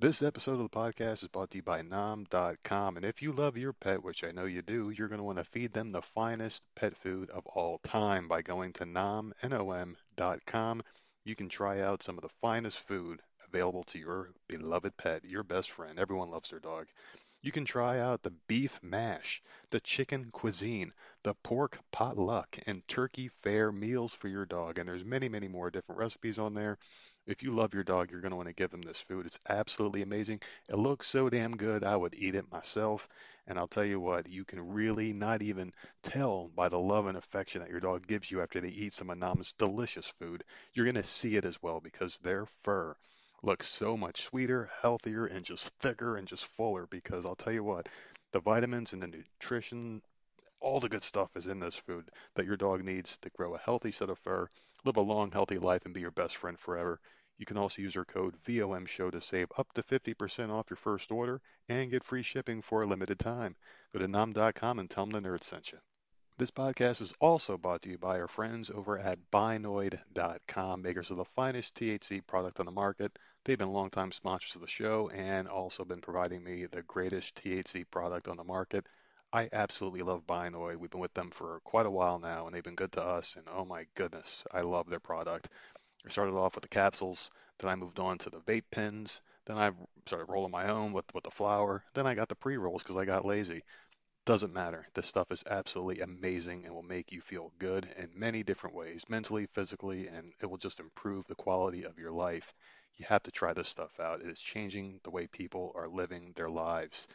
[0.00, 2.96] This episode of the podcast is brought to you by Nom.com.
[2.96, 5.36] And if you love your pet, which I know you do, you're going to want
[5.36, 10.82] to feed them the finest pet food of all time by going to Nom, N-O-M.com.
[11.26, 15.42] You can try out some of the finest food available to your beloved pet, your
[15.42, 15.98] best friend.
[15.98, 16.86] Everyone loves their dog.
[17.42, 23.28] You can try out the beef mash, the chicken cuisine, the pork potluck, and turkey
[23.28, 24.78] fair meals for your dog.
[24.78, 26.76] And there's many, many more different recipes on there.
[27.26, 29.24] If you love your dog, you're going to want to give them this food.
[29.24, 30.42] It's absolutely amazing.
[30.68, 31.82] It looks so damn good.
[31.82, 33.08] I would eat it myself.
[33.46, 37.16] And I'll tell you what, you can really not even tell by the love and
[37.16, 40.44] affection that your dog gives you after they eat some Nom's delicious food.
[40.74, 42.96] You're going to see it as well because their fur
[43.42, 47.64] looks so much sweeter, healthier, and just thicker and just fuller because I'll tell you
[47.64, 47.88] what,
[48.32, 50.02] the vitamins and the nutrition,
[50.60, 53.58] all the good stuff is in this food that your dog needs to grow a
[53.58, 54.48] healthy set of fur,
[54.84, 57.00] live a long, healthy life, and be your best friend forever.
[57.38, 61.10] You can also use our code VOMSHOW to save up to 50% off your first
[61.10, 63.56] order and get free shipping for a limited time.
[63.92, 65.78] Go to nom.com and tell them the nerd sent you.
[66.40, 71.18] This podcast is also brought to you by our friends over at Binoid.com, makers of
[71.18, 73.18] the finest THC product on the market.
[73.44, 77.84] They've been longtime sponsors of the show and also been providing me the greatest THC
[77.90, 78.86] product on the market.
[79.34, 80.76] I absolutely love Binoid.
[80.76, 83.36] We've been with them for quite a while now, and they've been good to us.
[83.36, 85.50] And oh my goodness, I love their product.
[86.06, 89.58] I started off with the capsules, then I moved on to the vape pens, then
[89.58, 89.72] I
[90.06, 92.96] started rolling my own with, with the flower, then I got the pre rolls because
[92.96, 93.62] I got lazy.
[94.26, 94.86] Doesn't matter.
[94.94, 99.02] This stuff is absolutely amazing and will make you feel good in many different ways,
[99.08, 102.54] mentally, physically, and it will just improve the quality of your life.
[102.96, 104.20] You have to try this stuff out.
[104.20, 107.08] It is changing the way people are living their lives.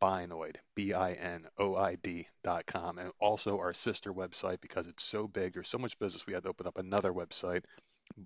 [0.00, 5.54] Binoid, B-I-N-O-I-D dot com, and also our sister website because it's so big.
[5.54, 6.26] There's so much business.
[6.26, 7.64] We had to open up another website,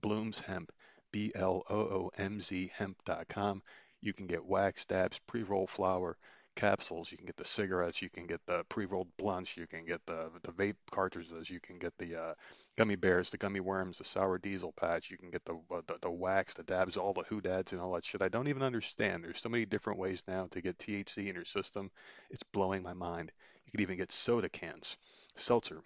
[0.00, 0.72] Bloomz Hemp,
[1.12, 3.62] B L O O M Z hemp.com.
[4.00, 6.18] You can get wax dabs, pre roll flower,
[6.54, 7.10] capsules.
[7.10, 8.02] You can get the cigarettes.
[8.02, 9.56] You can get the pre rolled blunts.
[9.56, 11.50] You can get the the vape cartridges.
[11.50, 12.34] You can get the uh,
[12.76, 15.10] gummy bears, the gummy worms, the sour diesel patch.
[15.10, 17.92] You can get the, uh, the the wax, the dabs, all the hoodads, and all
[17.92, 18.22] that shit.
[18.22, 19.24] I don't even understand.
[19.24, 21.90] There's so many different ways now to get THC in your system.
[22.30, 23.32] It's blowing my mind.
[23.66, 24.96] You can even get soda cans,
[25.36, 25.82] seltzer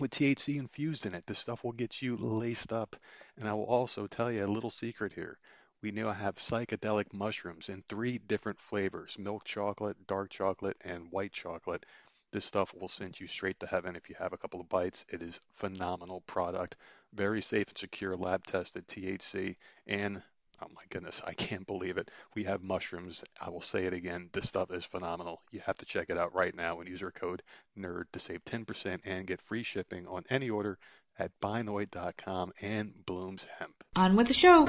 [0.00, 1.24] with THC infused in it.
[1.26, 2.96] This stuff will get you laced up.
[3.38, 5.38] And I will also tell you a little secret here.
[5.84, 11.34] We now have psychedelic mushrooms in three different flavors milk chocolate, dark chocolate, and white
[11.34, 11.84] chocolate.
[12.32, 15.04] This stuff will send you straight to heaven if you have a couple of bites.
[15.10, 16.78] It is phenomenal product,
[17.12, 19.56] very safe and secure, lab tested THC,
[19.86, 20.22] and
[20.62, 22.10] Oh my goodness, I can't believe it.
[22.34, 23.22] We have mushrooms.
[23.38, 24.30] I will say it again.
[24.32, 25.42] This stuff is phenomenal.
[25.50, 27.42] You have to check it out right now and use our code
[27.76, 30.78] NERD to save 10% and get free shipping on any order
[31.18, 33.84] at binoid.com and Bloomz Hemp.
[33.96, 34.64] On with the show.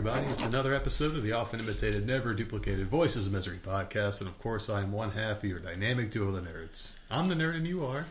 [0.00, 0.26] Everybody?
[0.28, 4.38] It's another episode of the often imitated, never duplicated Voices of Misery podcast, and of
[4.38, 6.94] course, I'm one half of your dynamic duo of the nerds.
[7.10, 8.06] I'm the nerd, and you are.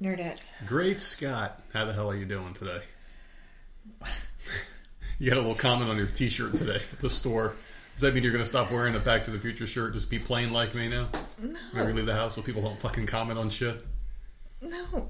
[0.00, 0.40] Nerdette.
[0.66, 1.60] Great Scott.
[1.72, 2.80] How the hell are you doing today?
[5.20, 7.54] you got a little comment on your T-shirt today at the store.
[7.92, 9.92] Does that mean you're going to stop wearing the Back to the Future shirt?
[9.92, 11.08] Just be plain like me now?
[11.40, 11.56] No.
[11.72, 13.76] Maybe leave the house so people don't fucking comment on shit.
[14.60, 15.08] No.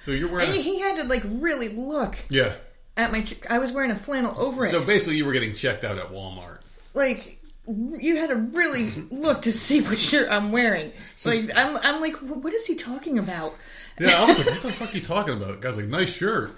[0.00, 0.48] So you're wearing.
[0.48, 2.54] And A, he had to like really look yeah.
[2.96, 3.26] At my.
[3.50, 4.70] I was wearing a flannel over it.
[4.70, 6.58] So basically, you were getting checked out at Walmart.
[6.94, 10.92] like you had to really look to see what shirt I'm wearing.
[11.24, 13.54] Like I'm, I'm like, what is he talking about?
[13.98, 15.60] Yeah, I was like, what the fuck are you talking about?
[15.60, 16.54] Guy's like, nice shirt.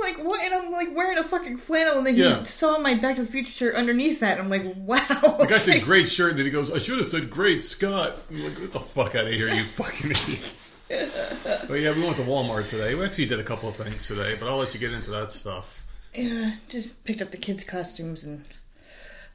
[0.00, 0.40] Like what?
[0.42, 2.40] And I'm like wearing a fucking flannel, and then Yeah.
[2.40, 4.40] he saw my Back to the Future shirt underneath that.
[4.40, 5.36] I'm like, wow.
[5.38, 8.18] The guy said great shirt, and then he goes, I should have said great Scott.
[8.30, 10.52] I'm like, get the fuck out of here, you fucking idiot.
[11.68, 12.94] but yeah, we went to Walmart today.
[12.94, 15.32] We actually did a couple of things today, but I'll let you get into that
[15.32, 15.82] stuff.
[16.14, 18.44] Yeah, just picked up the kids' costumes, and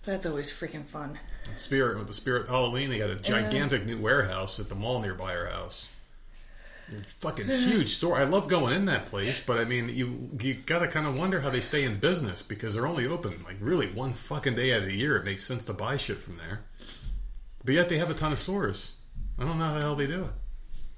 [0.06, 1.18] that's always freaking fun.
[1.56, 5.36] Spirit, with the Spirit Halloween, they got a gigantic new warehouse at the mall nearby
[5.36, 5.90] our house.
[7.20, 8.18] Fucking huge store.
[8.18, 11.42] I love going in that place, but I mean, you you gotta kind of wonder
[11.42, 14.84] how they stay in business because they're only open like really one fucking day out
[14.84, 15.18] of the year.
[15.18, 16.62] It makes sense to buy shit from there,
[17.66, 18.96] but yet they have a ton of stores.
[19.38, 20.32] I don't know how the hell they do it.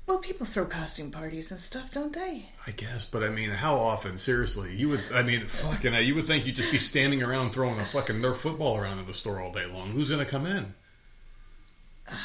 [0.10, 2.50] Well, people throw costume parties and stuff, don't they?
[2.66, 4.18] I guess, but I mean, how often?
[4.18, 5.04] Seriously, you would.
[5.14, 8.38] I mean, fucking, you would think you'd just be standing around throwing a fucking Nerf
[8.38, 9.92] football around in the store all day long.
[9.92, 10.74] Who's gonna come in?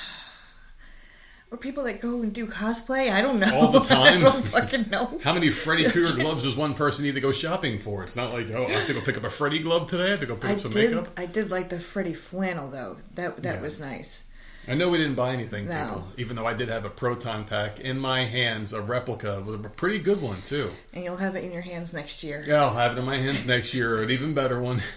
[1.51, 3.13] Or people that go and do cosplay?
[3.13, 3.55] I don't know.
[3.55, 4.27] All the time?
[4.27, 5.21] I don't fucking know.
[5.23, 8.03] How many Freddy Krueger gloves does one person need to go shopping for?
[8.03, 10.07] It's not like, oh, I have to go pick up a Freddy glove today.
[10.07, 10.91] I have to go pick I up some did.
[10.91, 11.13] makeup.
[11.17, 12.97] I did like the Freddy flannel though.
[13.15, 13.61] That that Yeah.
[13.61, 14.25] was nice.
[14.67, 15.83] I know we didn't buy anything, No.
[15.85, 16.09] people.
[16.17, 19.69] Even though I did have a proton pack in my hands, a replica with a
[19.69, 20.71] pretty good one too.
[20.93, 22.43] And you'll have it in your hands next year.
[22.47, 24.81] Yeah, I'll have it in my hands next year, an even better one.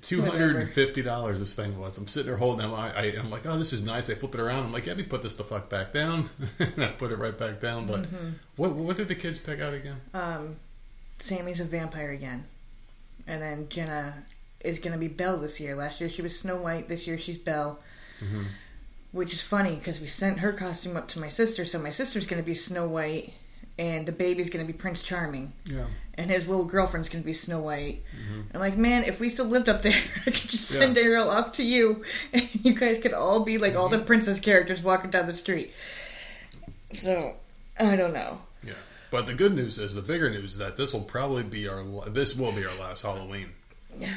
[0.00, 1.98] Two hundred and fifty dollars this thing was.
[1.98, 2.72] I'm sitting there holding it.
[2.72, 4.08] I, I, I'm like, oh, this is nice.
[4.08, 4.64] I flip it around.
[4.66, 6.28] I'm like, let me put this the fuck back down.
[6.60, 7.86] and I put it right back down.
[7.88, 8.28] But Mm-hmm.
[8.56, 9.96] what what did the kids pick out again?
[10.14, 10.54] Um,
[11.18, 12.44] Sammy's a vampire again,
[13.26, 14.14] and then Jenna
[14.60, 15.74] is going to be Belle this year.
[15.74, 16.86] Last year she was Snow White.
[16.88, 17.80] This year she's Belle.
[18.22, 18.44] Mm-hmm.
[19.12, 22.26] Which is funny because we sent her costume up to my sister, so my sister's
[22.26, 23.32] going to be Snow White,
[23.78, 25.86] and the baby's going to be Prince Charming, Yeah.
[26.14, 28.02] and his little girlfriend's going to be Snow White.
[28.52, 29.94] I'm like, man, if we still lived up there,
[30.26, 31.04] I could just send Mm-hmm.
[31.06, 31.10] Yeah.
[31.14, 32.04] Ariel up to you,
[32.34, 33.80] and you guys could all be like Mm-hmm.
[33.80, 35.72] all the princess characters walking down the street.
[36.92, 37.34] So
[37.78, 38.40] I don't know.
[38.62, 38.72] Yeah.
[39.10, 41.82] But the good news is, the bigger news is that this will probably be our
[42.10, 43.46] this will be our last Halloween.
[43.98, 44.08] Yeah.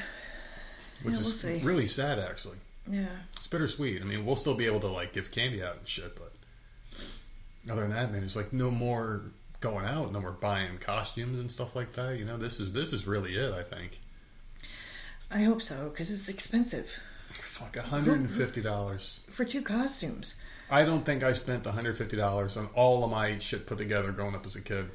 [1.03, 1.59] Which Yeah, we'll is see.
[1.63, 2.57] really sad, actually.
[2.91, 3.05] Yeah.
[3.37, 4.01] It's bittersweet.
[4.01, 6.33] I mean, we'll still be able to like give candy out and shit, but
[7.71, 9.21] other than that, man, it's like no more
[9.61, 12.19] going out, no more buying costumes and stuff like that.
[12.19, 13.53] You know, this is this is really it.
[13.53, 13.99] I think.
[15.31, 16.91] I hope so because it's expensive
[17.39, 19.21] Fuck, hundred and fifty dollars.
[19.29, 20.35] for two costumes.
[20.69, 23.77] I don't think I spent one hundred fifty dollars on all of my shit put
[23.77, 24.89] together growing up as a kid.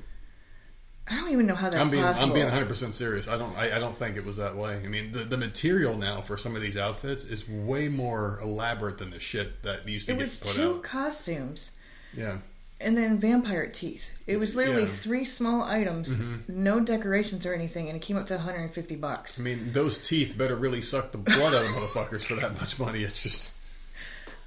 [1.08, 2.28] I don't even know how that's I'm being possible.
[2.28, 3.28] I'm being 100 percent serious.
[3.28, 4.74] I don't I, I don't think it was that way.
[4.74, 8.98] I mean, the the material now for some of these outfits is way more elaborate
[8.98, 10.82] than the shit that used to it get was put two out.
[10.82, 11.70] costumes
[12.12, 12.38] Yeah.
[12.80, 14.02] and then vampire teeth.
[14.26, 14.88] It was literally Yeah.
[14.88, 14.96] Mm-hmm.
[14.96, 16.18] three small items,
[16.48, 19.38] no decorations or anything, and it came up to 150 bucks.
[19.38, 22.80] I mean, those teeth better really suck the blood out of motherfuckers for that much
[22.80, 23.04] money.
[23.04, 23.50] It's just,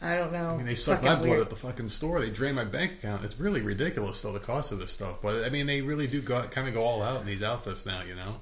[0.01, 0.51] I don't know.
[0.51, 1.41] I mean, they suck my blood weird.
[1.41, 2.21] at the fucking store.
[2.21, 3.25] They drain my bank account.
[3.25, 5.17] It's really ridiculous, though, the cost of this stuff.
[5.21, 7.85] But I mean, they really do go, kind of go all out in these outfits
[7.85, 8.37] now, you know.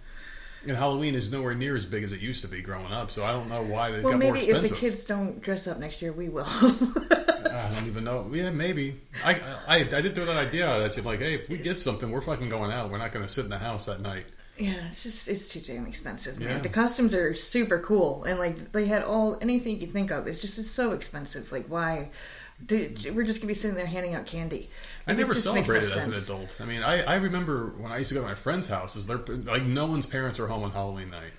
[0.67, 3.23] And Halloween is nowhere near as big as it used to be growing up, so
[3.23, 5.79] I don't know why they Well, got more maybe if the kids don't dress up
[5.79, 6.45] next year, we will.
[6.45, 8.29] I don't even know.
[8.33, 8.99] Yeah, maybe.
[9.23, 11.03] I, I I did throw that idea out at you.
[11.03, 12.91] Like, hey, if we get something, we're fucking going out.
[12.91, 14.25] We're not going to sit in the house at night.
[14.57, 16.49] Yeah, it's just it's too damn expensive, man.
[16.49, 16.59] Yeah.
[16.59, 20.27] The costumes are super cool, and like they had all anything you could think of.
[20.27, 21.51] It's just it's so expensive.
[21.51, 22.09] Like why?
[22.65, 24.69] Dude, we're just gonna be sitting there handing out candy.
[25.05, 26.57] I Like, never no celebrated as an adult.
[26.59, 29.05] I mean, I, I remember when I used to go to my friends' houses.
[29.05, 31.31] They're like no one's parents are home on Halloween night.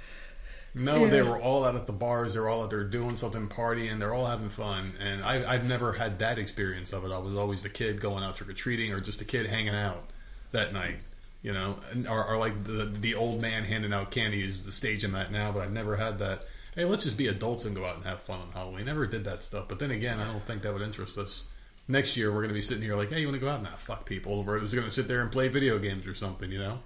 [0.75, 2.35] No, they were all out at the bars.
[2.35, 3.99] They're all out there doing something, partying.
[3.99, 4.93] They're all having fun.
[5.01, 7.11] And I, I've never had that experience of it.
[7.11, 9.75] I was always the kid going out trick or treating, or just a kid hanging
[9.75, 10.11] out
[10.53, 11.03] that night.
[11.43, 11.77] You know,
[12.09, 15.31] or, or like the the old man handing out candy is the stage I'm at
[15.31, 15.53] now.
[15.53, 16.45] But I've never had that.
[16.75, 18.85] Hey, let's just be adults and go out and have fun on Halloween.
[18.87, 19.67] Never did that stuff.
[19.69, 21.47] But then again, I don't think that would interest us.
[21.89, 23.63] Next year, we're going to be sitting here like, hey, you want to go out?
[23.63, 24.45] Nah, fuck people.
[24.45, 26.79] We're just going to sit there and play video games or something, you know?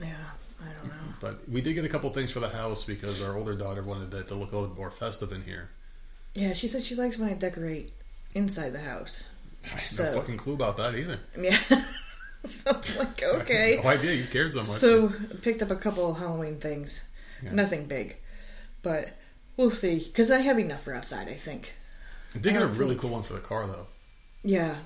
[0.00, 0.08] Yeah,
[0.60, 0.94] I don't know.
[1.20, 4.12] But we did get a couple things for the house because our older daughter wanted
[4.14, 5.70] it to look a little more festive in here.
[6.34, 7.92] Yeah, she said she likes when I decorate
[8.34, 9.26] inside the house.
[9.64, 11.20] I have So- no fucking clue about that either.
[11.40, 11.58] Yeah.
[12.48, 13.80] so I'm like, okay.
[13.82, 14.78] No idea you cared so much.
[14.78, 17.02] So I picked up a couple Halloween things.
[17.42, 17.52] Yeah.
[17.52, 18.16] Nothing big,
[18.82, 19.10] but
[19.56, 19.98] we'll see.
[19.98, 21.28] Because I have enough for outside.
[21.28, 21.74] I think.
[22.34, 23.86] I did get a really think- cool one for the car, though.
[24.42, 24.76] Yeah.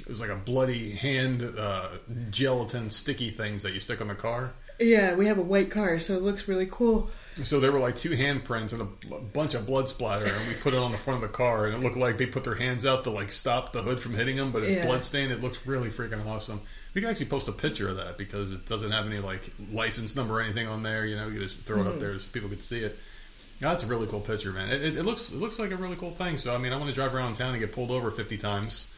[0.00, 1.88] It was like a bloody hand uh,
[2.30, 4.52] gelatin sticky things that you stick on the car.
[4.78, 7.10] Yeah, we have a white car, so it looks really cool.
[7.44, 10.74] So there were like two handprints and a, bunch of blood splatter, and we put
[10.74, 12.84] it on the front of the car, and it looked like they put their hands
[12.84, 14.86] out to like stop the hood from hitting them, but it's Yeah.
[14.86, 15.32] bloodstained.
[15.32, 16.60] It looks really freaking awesome.
[16.94, 20.16] We can actually post a picture of that because it doesn't have any like license
[20.16, 21.06] number or anything on there.
[21.06, 22.00] You know, you just throw it up hmm.
[22.00, 22.98] there so people could see it.
[23.60, 24.70] That's a really cool picture, man.
[24.70, 26.38] It, it, it looks it looks like a really cool thing.
[26.38, 28.90] So I mean, I want to drive around town and get pulled over fifty times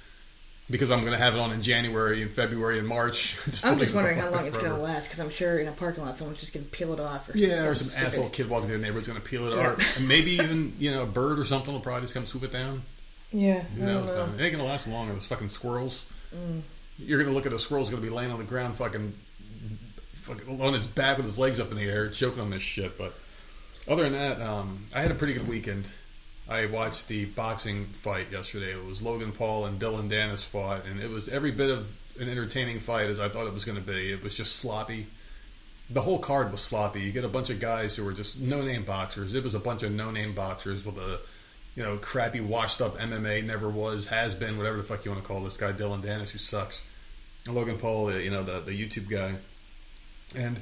[0.71, 3.37] because I'm going to have it on in January and February and March.
[3.47, 5.73] Just I'm just wondering how long it's going to last, because I'm sure in a
[5.73, 7.29] parking lot someone's just going to peel it off.
[7.29, 9.57] Or Yeah, or something some asshole kid walking through the neighborhood's going to peel it
[9.57, 9.73] Yeah.
[9.73, 9.97] apart.
[9.97, 12.53] And maybe even, you know, a bird or something will probably just come swoop it
[12.53, 12.83] down.
[13.33, 14.09] Yeah, Who I knows?
[14.09, 14.25] know.
[14.25, 15.09] It ain't going to last long.
[15.09, 16.07] Those fucking squirrels.
[16.35, 16.63] Mm.
[16.99, 19.13] You're going to look at a squirrel's going to be laying on the ground fucking,
[20.13, 22.97] fucking on its back with its legs up in the air, choking on this shit.
[22.99, 23.15] But
[23.89, 25.89] other than that, um, I had a pretty good weekend.
[26.51, 28.73] I watched the boxing fight yesterday.
[28.73, 31.89] It was Logan Paul and Dillon Danis fought, and it was every bit of
[32.19, 34.13] an entertaining fight as I thought it was going to be.
[34.13, 35.07] It was just sloppy.
[35.91, 37.03] The whole card was sloppy.
[37.03, 39.35] You get a bunch of guys who were just no-name boxers.
[39.35, 41.21] It was a bunch of no-name boxers with a
[41.77, 45.23] you know, crappy, washed up MMA, never was, has been, whatever the fuck you want
[45.23, 46.87] to call this guy, Dillon Danis, who sucks.
[47.47, 49.35] And Logan Paul, uh, you know, the, the YouTube guy.
[50.35, 50.61] And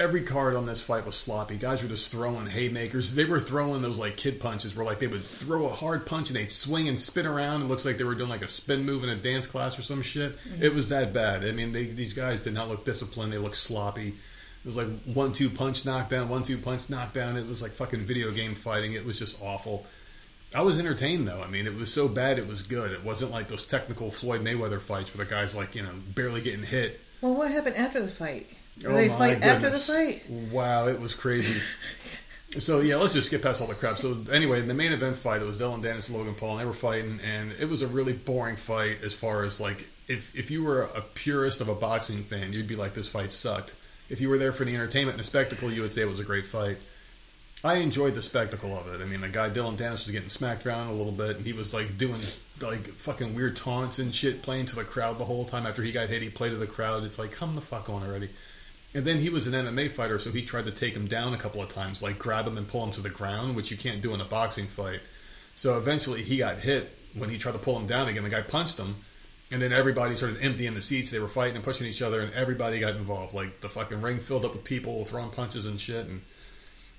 [0.00, 1.58] every card on this fight was sloppy.
[1.58, 3.12] Guys were just throwing haymakers.
[3.12, 6.30] They were throwing those like kid punches where like they would throw a hard punch
[6.30, 7.60] and they'd swing and spin around.
[7.60, 9.82] It looks like they were doing like a spin move in a dance class or
[9.82, 10.38] some shit.
[10.38, 10.62] Mm-hmm.
[10.62, 11.44] It was that bad.
[11.44, 13.32] I mean, they, these guys did not look disciplined.
[13.32, 14.08] They looked sloppy.
[14.08, 17.36] It was like one two punch knockdown, one two punch knockdown.
[17.36, 18.94] It was like fucking video game fighting.
[18.94, 19.86] It was just awful.
[20.54, 21.42] I was entertained though.
[21.42, 22.90] I mean, it was so bad it was good.
[22.90, 26.40] It wasn't like those technical Floyd Mayweather fights where the guys like you know barely
[26.40, 27.00] getting hit.
[27.20, 28.46] Well, what happened after the fight?
[28.86, 29.86] Oh they my fight after the goodness.
[29.86, 30.30] fight?
[30.50, 31.60] Wow, it was crazy.
[32.58, 33.98] so yeah, let's just skip past all the crap.
[33.98, 36.64] So anyway, the main event fight it was Dillon Danis and Logan Paul, and they
[36.64, 40.50] were fighting, and it was a really boring fight as far as like if if
[40.50, 43.74] you were a purist of a boxing fan, you'd be like this fight sucked.
[44.08, 46.20] If you were there for the entertainment and the spectacle, you would say it was
[46.20, 46.78] a great fight.
[47.62, 49.02] I enjoyed the spectacle of it.
[49.02, 51.52] I mean, the guy Dillon Danis was getting smacked around a little bit, and he
[51.52, 52.20] was like doing
[52.60, 55.66] like fucking weird taunts and shit, playing to the crowd the whole time.
[55.66, 57.04] After he got hit, he played to the crowd.
[57.04, 58.30] It's like, come the fuck on already.
[58.92, 61.38] And then he was an MMA fighter, so he tried to take him down a
[61.38, 64.00] couple of times, like grab him and pull him to the ground, which you can't
[64.00, 65.00] do in a boxing fight.
[65.54, 68.24] So eventually he got hit when he tried to pull him down again.
[68.24, 68.96] The guy punched him,
[69.52, 71.10] and then everybody started emptying the seats.
[71.10, 73.32] They were fighting and pushing each other, and everybody got involved.
[73.32, 76.22] Like the fucking ring filled up with people throwing punches and shit, and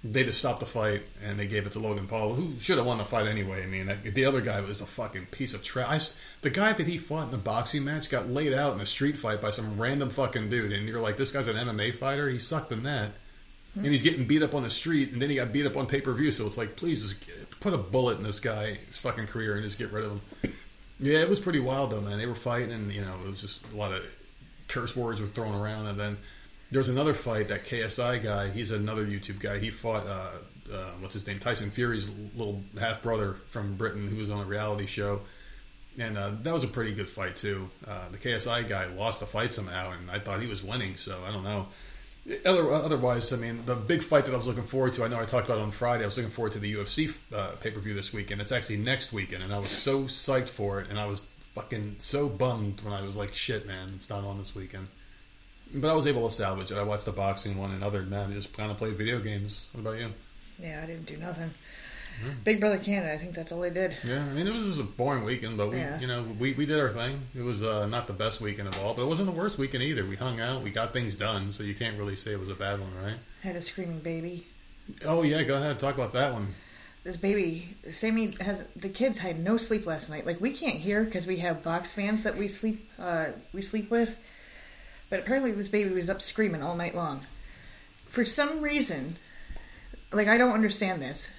[0.03, 2.87] they just stopped the fight and they gave it to Logan Paul, who should have
[2.87, 3.63] won the fight anyway.
[3.63, 6.13] I mean, the other guy was a fucking piece of trash.
[6.41, 9.17] The guy that he fought in the boxing match got laid out in a street
[9.17, 12.27] fight by some random fucking dude, and you're like, this guy's an MMA fighter.
[12.29, 13.11] He sucked in that,
[13.75, 15.85] and he's getting beat up on the street, and then he got beat up on
[15.85, 16.31] pay per view.
[16.31, 19.77] So it's like, please just put a bullet in this guy's fucking career and just
[19.77, 20.21] get rid of him.
[20.99, 22.17] Yeah, it was pretty wild though, man.
[22.17, 24.03] They were fighting, and you know, it was just a lot of
[24.67, 26.17] curse words were thrown around, and then
[26.71, 28.49] there's another fight that KSI guy.
[28.49, 29.59] He's another YouTube guy.
[29.59, 30.31] He fought uh,
[30.73, 34.45] uh, what's his name, Tyson Fury's little half brother from Britain, who was on a
[34.45, 35.21] reality show,
[35.97, 37.69] and uh, that was a pretty good fight too.
[37.85, 40.95] Uh, the KSI guy lost the fight somehow, and I thought he was winning.
[40.95, 41.67] So I don't know.
[42.45, 45.19] Other, otherwise, I mean, the big fight that I was looking forward to, I know
[45.19, 46.03] I talked about it on Friday.
[46.03, 48.39] I was looking forward to the UFC uh, pay per view this weekend.
[48.39, 51.25] It's actually next weekend, and I was so psyched for it, and I was
[51.55, 54.87] fucking so bummed when I was like, "Shit, man, it's not on this weekend."
[55.73, 56.77] But I was able to salvage it.
[56.77, 59.19] I watched the boxing one, and other than that, I just kind of played video
[59.19, 59.67] games.
[59.71, 60.09] What about you?
[60.59, 61.49] Yeah, I didn't do nothing.
[62.21, 62.31] Hmm.
[62.43, 63.95] Big Brother Canada, I think that's all I did.
[64.03, 65.99] Yeah, I mean, it was just a boring weekend, but we, Yeah.
[65.99, 67.19] you know, we, we did our thing.
[67.33, 69.83] It was uh, not the best weekend of all, but it wasn't the worst weekend
[69.83, 70.05] either.
[70.05, 72.55] We hung out, we got things done, so you can't really say it was a
[72.55, 73.15] bad one, right?
[73.41, 74.45] Had a screaming baby.
[75.05, 76.53] Oh yeah, go ahead, talk about that one.
[77.03, 80.25] This baby, Sammy has the kids had no sleep last night.
[80.27, 83.89] Like we can't hear because we have box fans that we sleep uh, we sleep
[83.89, 84.19] with.
[85.11, 87.19] But apparently this baby was up screaming all night long.
[88.07, 89.17] For some reason,
[90.11, 91.33] like I don't understand this.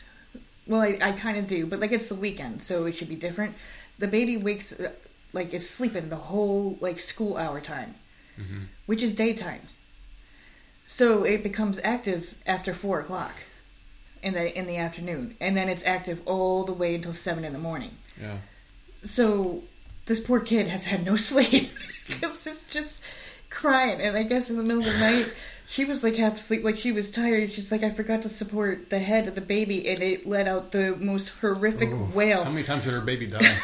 [0.66, 3.16] Well, I, I kind of do, but like it's the weekend, so it should be
[3.16, 3.56] different.
[3.98, 4.78] The baby wakes
[5.32, 7.94] like is sleeping the whole like school hour time,
[8.38, 8.64] mm-hmm.
[8.84, 9.62] which is daytime.
[10.86, 13.32] So it becomes active after four o'clock
[14.22, 17.54] in the in the afternoon, and then it's active all the way until seven in
[17.54, 17.96] the morning.
[18.20, 18.36] Yeah.
[19.02, 19.62] So
[20.04, 21.70] this poor kid has had no sleep
[22.06, 23.01] because it's just
[23.62, 25.34] crying, and I guess in the middle of the night.
[25.68, 27.50] She was like half asleep, like she was tired.
[27.50, 30.70] She's like, I forgot to support the head of the baby, and it let out
[30.72, 32.44] the most horrific wail.
[32.44, 33.56] How many times did her baby die?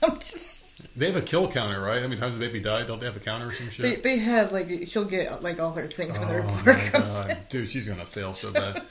[0.20, 0.52] Just-
[0.96, 2.00] they have a kill counter, right?
[2.00, 2.86] How many times the baby died?
[2.86, 4.02] Don't they have a counter or some shit?
[4.02, 7.30] they, they have like she'll get like all her things when oh report comes god,
[7.30, 7.36] in.
[7.50, 8.82] dude, she's gonna fail so bad.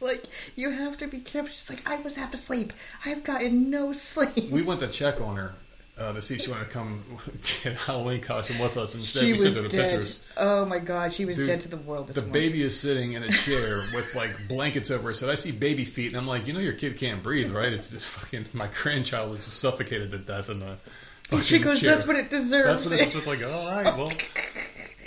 [0.00, 0.24] Like
[0.56, 1.52] you have to be careful.
[1.52, 2.72] She's like, I was half asleep.
[3.04, 4.50] I've gotten no sleep.
[4.50, 5.54] we went to check on her
[5.98, 7.02] uh, to see if she wanted to come
[7.64, 9.90] get a Halloween costume with us, instead she we sent her the dead.
[9.90, 10.24] pictures.
[10.36, 12.08] Oh my god, she was Dude, dead to the world.
[12.08, 12.32] This The morning.
[12.32, 15.28] baby is sitting in a chair with like blankets over her head.
[15.30, 17.72] I see baby feet, and I'm like, you know, your kid can't breathe, right?
[17.72, 18.46] It's just fucking.
[18.52, 20.76] My grandchild is just suffocated to death in the.
[21.30, 21.94] And she goes, chair.
[21.94, 23.44] "That's what it deserves." That's what it's like.
[23.44, 24.10] All right, well,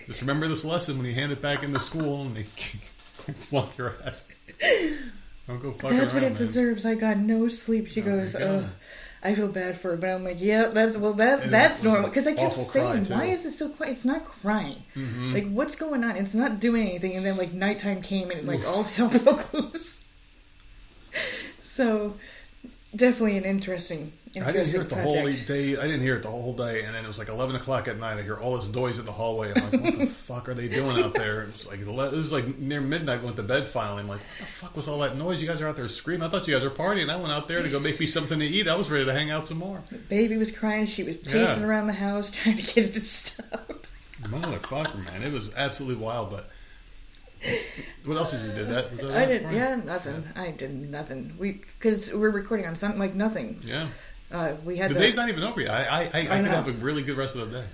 [0.05, 2.43] just remember this lesson when you hand it back into school and they
[3.33, 4.25] flunk your ass.
[5.47, 6.37] Don't go fucking That's what it man.
[6.37, 6.85] deserves.
[6.85, 7.87] I got no sleep.
[7.87, 8.69] She Oh goes, "Oh,
[9.23, 12.09] I feel bad for her," but I'm like, "Yeah, that's well, that And that's normal."
[12.09, 14.83] Because I kept saying, "Why is it so quiet?" It's not crying.
[14.95, 15.33] Mm-hmm.
[15.33, 16.15] Like, what's going on?
[16.15, 17.15] It's not doing anything.
[17.15, 20.01] And then like nighttime came and like all hell broke loose.
[21.63, 22.15] So,
[22.95, 24.13] definitely an interesting.
[24.35, 25.75] I didn't hear it the whole day.
[25.77, 27.99] I didn't hear it the whole day, and then it was like eleven o'clock at
[27.99, 28.17] night.
[28.17, 29.51] I hear all this noise in the hallway.
[29.53, 32.31] I'm like, "What the fuck are they doing out there?" It was like it was
[32.31, 33.19] like near midnight.
[33.19, 34.01] We went to bed finally.
[34.03, 35.41] I'm like, "What the fuck was all that noise?
[35.41, 37.09] You guys are out there screaming." I thought you guys were partying.
[37.09, 38.69] I went out there to go make me something to eat.
[38.69, 39.83] I was ready to hang out some more.
[40.07, 40.85] Baby was crying.
[40.85, 41.67] She was pacing Yeah.
[41.67, 43.85] around the house trying to get it to stop.
[44.23, 46.29] Motherfucker, man, it was absolutely wild.
[46.29, 46.49] But
[48.05, 48.65] What else did you do?
[48.65, 50.23] That was that I did, yeah, nothing.
[50.35, 51.33] I did nothing.
[51.39, 53.59] We because we're recording on something like nothing.
[53.65, 53.87] Yeah.
[54.31, 55.71] Uh, we had The the, day's not even over yet.
[55.71, 57.65] I I, I, I could have a really good rest of the day.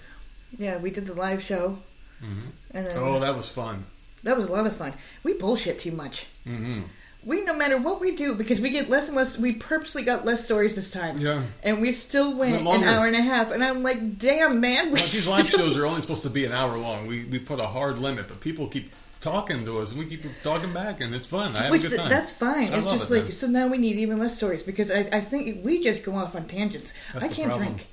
[0.58, 1.78] yeah, we did the live show,
[2.22, 3.86] and then Oh, that was fun.
[4.24, 4.94] that was a lot of fun.
[5.24, 6.26] We bullshit too much.
[6.46, 6.82] hmm
[7.24, 9.38] We no matter what we do because we get less and less.
[9.38, 11.20] We purposely got less stories this time.
[11.20, 11.44] Yeah.
[11.64, 15.04] and we still went an hour and a half, and I'm like, damn man, Well,
[15.04, 17.06] these live shows are only supposed to be an hour long.
[17.08, 20.24] We we put a hard limit, but people keep talking to us, and we keep
[20.44, 21.56] talking back, and it's fun.
[21.56, 22.10] I have Which, a good time.
[22.10, 22.72] that's fine.
[22.72, 23.32] I it's love just it, like man.
[23.34, 26.36] so now we need even less stories because I, I think we just go off
[26.36, 26.94] on tangents.
[27.14, 27.88] That's I can't drink.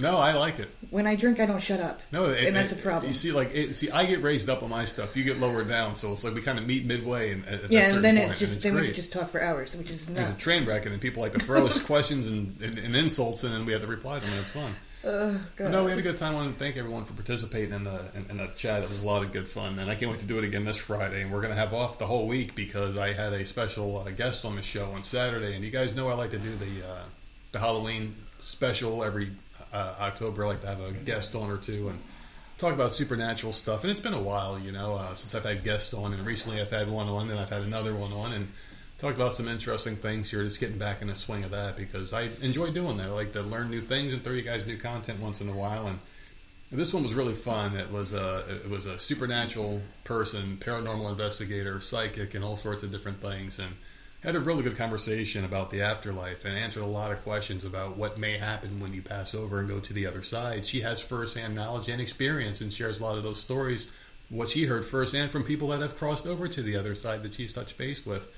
[0.00, 0.68] No, I like it.
[0.90, 2.00] When I drink, I don't shut up.
[2.12, 3.08] No, it, and that's it- a problem.
[3.08, 5.16] You see, like, it, see, I get raised up on my stuff.
[5.16, 7.32] You get lowered down, so it's like we kind of meet midway.
[7.32, 10.06] And yeah, and then point, it's just then we just talk for hours, which is
[10.06, 12.94] There's a train wreck, and then people like to throw us questions and, and, and
[12.94, 14.72] insults, and then we have to reply to them, and it's fun.
[15.04, 16.32] Oh, No, we had a good time.
[16.32, 18.82] I want to thank everyone for participating in the in, in the chat.
[18.82, 20.64] It was a lot of good fun, and I can't wait to do it again
[20.64, 21.22] this Friday.
[21.22, 24.10] And we're going to have off the whole week because I had a special uh,
[24.10, 25.54] guest on the show on Saturday.
[25.54, 27.04] And you guys know I like to do the uh,
[27.52, 29.30] the Halloween special every
[29.72, 30.44] uh, October.
[30.44, 31.98] I like to have a guest on or two and
[32.58, 33.82] talk about supernatural stuff.
[33.82, 36.12] And it's been a while, you know, uh, since I've had guests on.
[36.12, 38.48] And recently I've had one on, and I've had another one on, and
[38.98, 40.42] talked about some interesting things here.
[40.42, 43.06] Just getting back in the swing of that because I enjoy doing that.
[43.06, 45.54] I like to learn new things and throw you guys new content once in a
[45.54, 45.86] while.
[45.86, 45.98] And
[46.70, 47.76] this one was really fun.
[47.76, 52.90] It was a it was a supernatural person, paranormal investigator, psychic, and all sorts of
[52.90, 53.58] different things.
[53.58, 53.72] And
[54.20, 57.96] had a really good conversation about the afterlife and answered a lot of questions about
[57.96, 60.66] what may happen when you pass over and go to the other side.
[60.66, 63.92] She has firsthand knowledge and experience and shares a lot of those stories,
[64.28, 67.34] what she heard firsthand from people that have crossed over to the other side that
[67.34, 68.28] she's touched base with.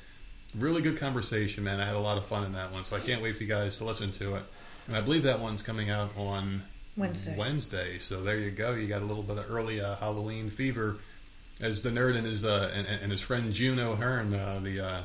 [0.58, 1.80] Really good conversation, man.
[1.80, 3.48] I had a lot of fun in that one, so I can't wait for you
[3.48, 4.42] guys to listen to it.
[4.88, 6.62] And I believe that one's coming out on
[6.96, 7.36] Wednesday.
[7.36, 7.98] Wednesday.
[7.98, 8.72] So there you go.
[8.72, 10.98] You got a little bit of early uh, Halloween fever,
[11.60, 15.02] as the nerd and his uh, and, and his friend Juno Hearn, uh, the uh,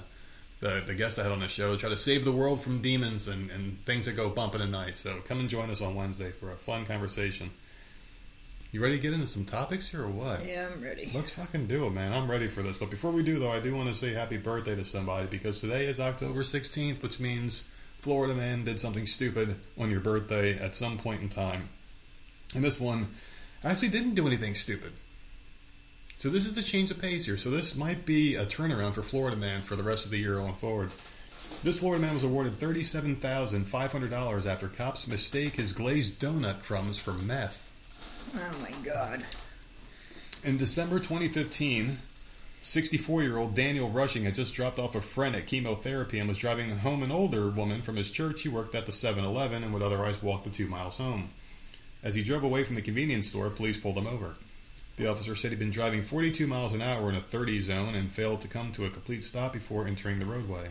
[0.62, 3.28] the the guest I had on the show, try to save the world from demons
[3.28, 4.96] and, and things that go bump in the night.
[4.98, 7.52] So come and join us on Wednesday for a fun conversation.
[8.76, 10.46] You ready to get into some topics here or what?
[10.46, 11.10] Yeah, I'm ready.
[11.14, 12.12] Let's fucking do it, man.
[12.12, 12.78] I'm ready for this.
[12.78, 15.62] But before we do, though, I do want to say happy birthday to somebody because
[15.62, 20.76] today is October 16th, which means Florida man did something stupid on your birthday at
[20.76, 21.70] some point in time.
[22.54, 23.08] And this one
[23.64, 24.92] actually didn't do anything stupid.
[26.18, 27.38] So this is the change of pace here.
[27.38, 30.36] So this might be a turnaround for Florida man for the rest of the year
[30.36, 30.92] going forward.
[31.64, 37.65] This Florida man was awarded $37,500 after cops mistake his glazed donut crumbs for meth.
[38.34, 39.24] Oh my god.
[40.44, 42.00] In December 2015,
[42.62, 46.38] 64 year old Daniel Rushing had just dropped off a friend at chemotherapy and was
[46.38, 48.42] driving home an older woman from his church.
[48.42, 51.30] He worked at the 7 Eleven and would otherwise walk the two miles home.
[52.04, 54.36] As he drove away from the convenience store, police pulled him over.
[54.98, 58.12] The officer said he'd been driving 42 miles an hour in a 30 zone and
[58.12, 60.70] failed to come to a complete stop before entering the roadway.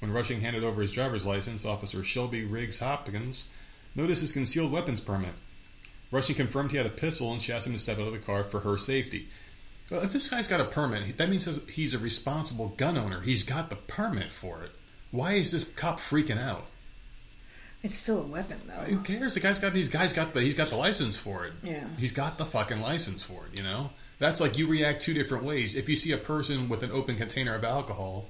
[0.00, 3.46] When Rushing handed over his driver's license, Officer Shelby Riggs Hopkins
[3.94, 5.34] noticed his concealed weapons permit.
[6.14, 8.20] Rushing confirmed he had a pistol and she asked him to step out of the
[8.20, 9.26] car for her safety.
[9.90, 13.20] Well, if this guy's got a permit, that means he's a responsible gun owner.
[13.20, 14.78] He's got the permit for it.
[15.10, 16.68] Why is this cop freaking out?
[17.82, 18.84] It's still a weapon though.
[18.84, 19.34] Who cares?
[19.34, 21.52] The guy's got these guys got the he's got the license for it.
[21.64, 21.84] Yeah.
[21.98, 23.90] He's got the fucking license for it, you know?
[24.20, 25.74] That's like you react two different ways.
[25.74, 28.26] If you see a person with an open container of alcohol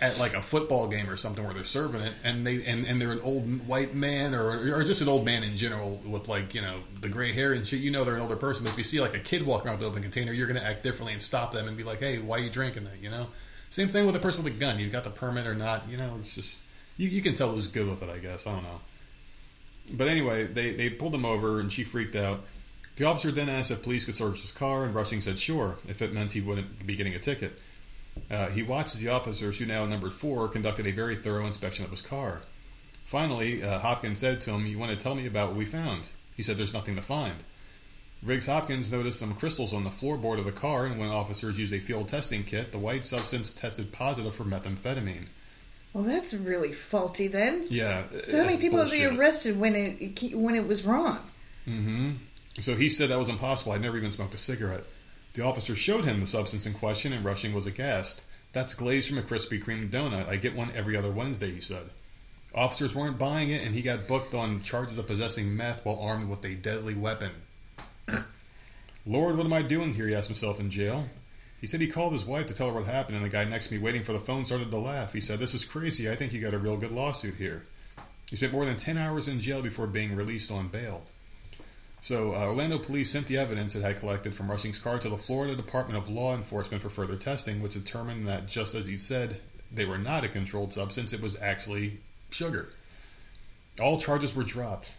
[0.00, 3.00] at like a football game or something where they're serving it and they and, and
[3.00, 6.54] they're an old white man or or just an old man in general with like,
[6.54, 8.64] you know, the gray hair and shit, you know they're an older person.
[8.64, 10.60] But if you see like a kid walking around with an open container, you're gonna
[10.60, 13.10] act differently and stop them and be like, Hey, why are you drinking that, you
[13.10, 13.26] know?
[13.70, 14.78] Same thing with a person with a gun.
[14.78, 16.58] You've got the permit or not, you know, it's just
[16.96, 18.46] you, you can tell who's good with it, I guess.
[18.46, 18.80] I don't know.
[19.92, 22.40] But anyway, they, they pulled him over and she freaked out.
[22.96, 26.00] The officer then asked if police could search his car, and Rushing said sure, if
[26.00, 27.52] it meant he wouldn't be getting a ticket.
[28.30, 31.84] Uh, he watched as the officers, who now numbered four, conducted a very thorough inspection
[31.84, 32.42] of his car.
[33.04, 36.02] Finally, uh, Hopkins said to him, You want to tell me about what we found?
[36.36, 37.36] He said, There's nothing to find.
[38.22, 41.72] Riggs Hopkins noticed some crystals on the floorboard of the car, and when officers used
[41.72, 45.26] a field testing kit, the white substance tested positive for methamphetamine.
[45.92, 47.66] Well, that's really faulty then.
[47.70, 48.04] Yeah.
[48.24, 51.20] So how many people have they arrested when it when it was wrong?
[51.64, 52.12] hmm
[52.58, 53.72] So he said that was impossible.
[53.72, 54.84] I'd never even smoked a cigarette.
[55.36, 58.24] The officer showed him the substance in question, and Rushing was aghast.
[58.54, 60.26] That's glazed from a Krispy Kreme donut.
[60.28, 61.90] I get one every other Wednesday, he said.
[62.54, 66.30] Officers weren't buying it, and he got booked on charges of possessing meth while armed
[66.30, 67.32] with a deadly weapon.
[69.06, 70.08] Lord, what am I doing here?
[70.08, 71.06] He asked himself in jail.
[71.60, 73.66] He said he called his wife to tell her what happened, and the guy next
[73.66, 75.12] to me waiting for the phone started to laugh.
[75.12, 76.10] He said, This is crazy.
[76.10, 77.66] I think you got a real good lawsuit here.
[78.30, 81.04] He spent more than 10 hours in jail before being released on bail.
[82.00, 85.16] So uh, Orlando police sent the evidence it had collected from Rushing's car to the
[85.16, 89.40] Florida Department of Law Enforcement for further testing, which determined that just as he said,
[89.72, 91.98] they were not a controlled substance; it was actually
[92.30, 92.68] sugar.
[93.80, 94.94] All charges were dropped.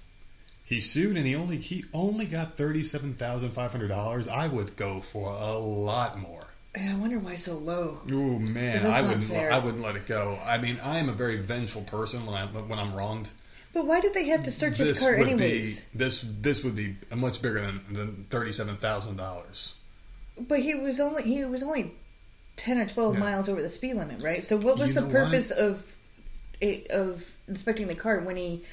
[0.66, 4.28] He sued and he only he only got thirty seven thousand five hundred dollars.
[4.28, 6.46] I would go for a lot more.
[6.76, 8.02] Yeah, I wonder why so low.
[8.12, 9.32] Oh man, I wouldn't.
[9.32, 10.38] I wouldn't let it go.
[10.46, 13.30] I mean, I am a very vengeful person when I when I'm wronged.
[13.78, 15.82] But why did they have to search his car would anyways?
[15.86, 19.76] be this this would be much bigger than, than thirty seven thousand dollars.
[20.36, 21.92] But he was only he was only
[22.56, 23.20] ten or twelve Yeah.
[23.20, 24.44] miles over the speed limit, right?
[24.44, 25.86] So what was You the purpose of
[26.60, 28.64] it, of inspecting the car when he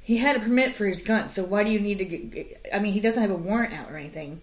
[0.00, 1.28] he had a permit for his gun?
[1.28, 2.04] So why do you need to?
[2.04, 4.40] Get, I mean, he doesn't have a warrant out or anything.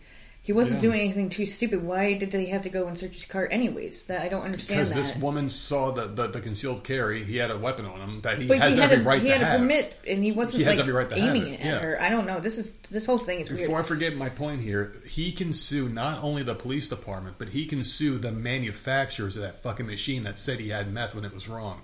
[0.47, 0.91] He wasn't Yeah.
[0.91, 1.83] doing anything too stupid.
[1.83, 4.05] Why did they have to go and search his car anyways?
[4.05, 4.95] That I don't understand Because that.
[4.95, 8.39] this woman saw the, the, the concealed carry, he had a weapon on him that
[8.39, 9.55] he but has he every a, right he to had have.
[9.55, 11.81] a permit, and he wasn't He has like every right to aiming it, it, at
[11.81, 12.01] her.
[12.01, 12.39] I don't know.
[12.39, 13.63] This is this whole thing is weird.
[13.63, 17.49] Before I forget my point here, he can sue not only the police department, but
[17.49, 21.25] he can sue the manufacturers of that fucking machine that said he had meth when
[21.25, 21.81] it was wrong.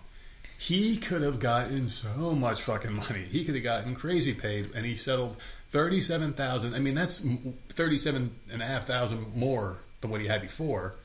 [0.57, 3.25] He could have gotten so much fucking money.
[3.29, 5.35] He could have gotten crazy paid, and he settled
[5.73, 6.75] thirty-seven thousand.
[6.75, 7.25] I mean, that's
[7.69, 10.95] thirty-seven and a half thousand more than what he had before.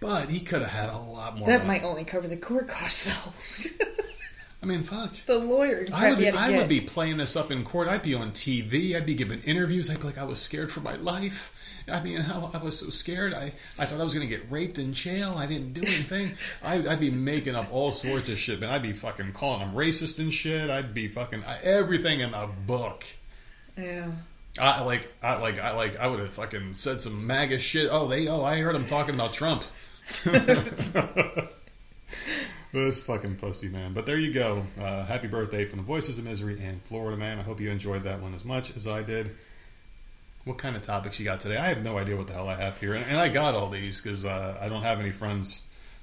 [0.00, 1.46] But he could have had a lot more.
[1.46, 1.80] that money.
[1.80, 3.84] might only cover the court costs, though.
[4.62, 5.12] I mean, fuck.
[5.26, 5.86] the lawyer.
[5.92, 6.58] I would, to I get.
[6.58, 7.88] would be playing this up in court.
[7.88, 8.94] I'd be on TV.
[8.94, 9.90] I'd be giving interviews.
[9.90, 11.52] I'd be like, I was scared for my life.
[11.88, 13.34] I mean, how I was so scared.
[13.34, 15.34] I, I thought I was going to get raped in jail.
[15.36, 16.34] I didn't do anything.
[16.62, 18.70] I, I'd be making up all sorts of shit, man.
[18.70, 20.70] I'd be fucking calling them racist and shit.
[20.70, 23.04] I'd be fucking I, everything in the book.
[23.76, 24.10] Yeah.
[24.58, 27.88] I like, I like, I like, I would have fucking said some MAGA shit.
[27.90, 29.64] Oh, they, oh, I heard them talking about Trump.
[32.72, 33.92] This fucking pussy, man.
[33.92, 34.64] But there you go.
[34.80, 37.38] Uh, happy birthday from the Voices of Misery and Florida Man.
[37.38, 39.30] I hope you enjoyed that one as much as I did.
[40.44, 41.58] What kind of topics you got today?
[41.58, 43.68] I have no idea what the hell I have here, and, and I got all
[43.68, 45.60] these because uh, I don't have any friends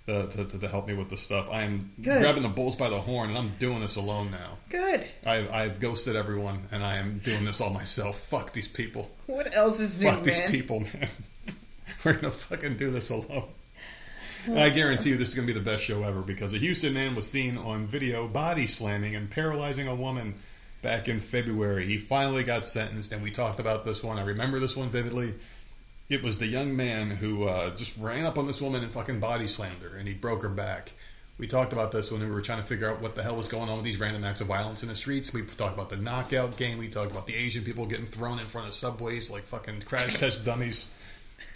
[0.10, 1.48] uh, to, to, to help me with the stuff.
[1.52, 2.20] I am Good.
[2.22, 4.58] grabbing the bulls by the horn, and I'm doing this alone now.
[4.70, 5.08] Good.
[5.26, 8.20] I've, I've ghosted everyone, and I am doing this all myself.
[8.28, 9.10] Fuck these people.
[9.28, 11.10] What else is new, Fuck these people, man.
[12.04, 13.46] We're gonna fucking do this alone.
[14.46, 16.94] And I guarantee you this is gonna be the best show ever because a Houston
[16.94, 20.36] man was seen on video body slamming and paralyzing a woman
[20.82, 21.86] back in February.
[21.88, 24.18] He finally got sentenced, and we talked about this one.
[24.18, 25.34] I remember this one vividly.
[26.10, 29.20] It was the young man who uh, just ran up on this woman and fucking
[29.20, 30.92] body slammed her, and he broke her back.
[31.38, 33.48] We talked about this when we were trying to figure out what the hell was
[33.48, 35.34] going on with these random acts of violence in the streets.
[35.34, 36.80] We talked about the knockout game.
[36.80, 40.16] We talked about the Asian people getting thrown in front of subways like fucking crash
[40.16, 40.92] test dummies.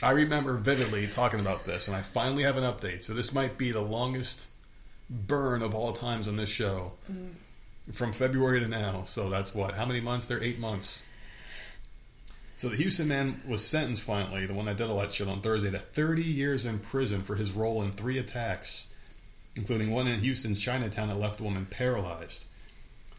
[0.01, 3.03] I remember vividly talking about this, and I finally have an update.
[3.03, 4.47] So this might be the longest
[5.09, 6.93] burn of all times on this show
[7.91, 9.03] from February to now.
[9.05, 9.75] So that's what?
[9.75, 10.27] How many months?
[10.27, 11.03] They're eight months.
[12.63, 15.41] So the Houston man was sentenced finally, the one that did all that shit on
[15.41, 18.88] Thursday, to 30 years in prison for his role in three attacks,
[19.58, 22.45] including one in Houston's Chinatown that left a woman paralyzed.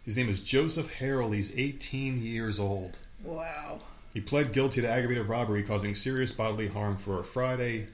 [0.07, 1.35] His name is Joseph Harrell.
[1.35, 2.97] He's 18 years old.
[3.23, 3.81] Wow.
[4.15, 7.89] He pled guilty to aggravated robbery causing serious bodily harm for a Friday,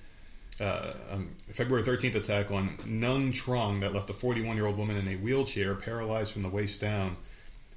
[0.61, 4.97] uh, um, February 13th attack on Nhung Truong that left a 41 year old woman
[4.97, 7.17] in a wheelchair paralyzed from the waist down.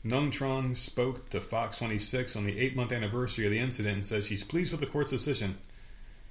[0.06, 4.06] Nhung Truong spoke to Fox 26 on the eight month anniversary of the incident and
[4.06, 5.56] says she's pleased with the court's decision.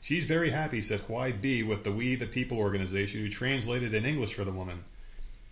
[0.03, 4.05] She's very happy, said Hoai B with the We the People organization who translated in
[4.05, 4.85] English for the woman.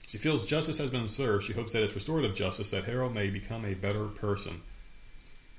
[0.07, 1.47] She feels justice has been served.
[1.47, 4.61] She hopes that it's restorative justice that Harrell may become a better person.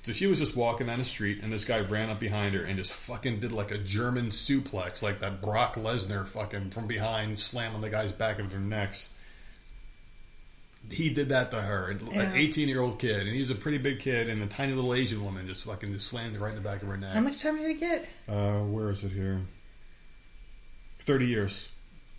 [0.03, 2.63] So she was just walking down the street, and this guy ran up behind her
[2.63, 7.39] and just fucking did like a German suplex, like that Brock Lesnar fucking from behind
[7.39, 9.09] slamming the guy's back of their necks.
[10.89, 13.99] He did that to her, an 18 year old kid, and he's a pretty big
[13.99, 16.67] kid, and a tiny little Asian woman just fucking just slammed it right in the
[16.67, 17.13] back of her neck.
[17.13, 18.05] How much time did he get?
[18.27, 19.39] Uh, where is it here?
[20.99, 21.69] 30 years.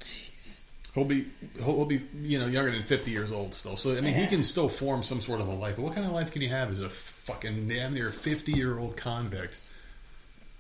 [0.01, 0.63] Jeez.
[0.95, 3.77] He'll be he'll, he'll be you know younger than 50 years old still.
[3.77, 5.77] So I mean he can still form some sort of a life.
[5.77, 8.79] But what kind of life can he have as a fucking damn near 50 year
[8.79, 9.61] old convict?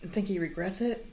[0.02, 1.06] I Think he regrets it?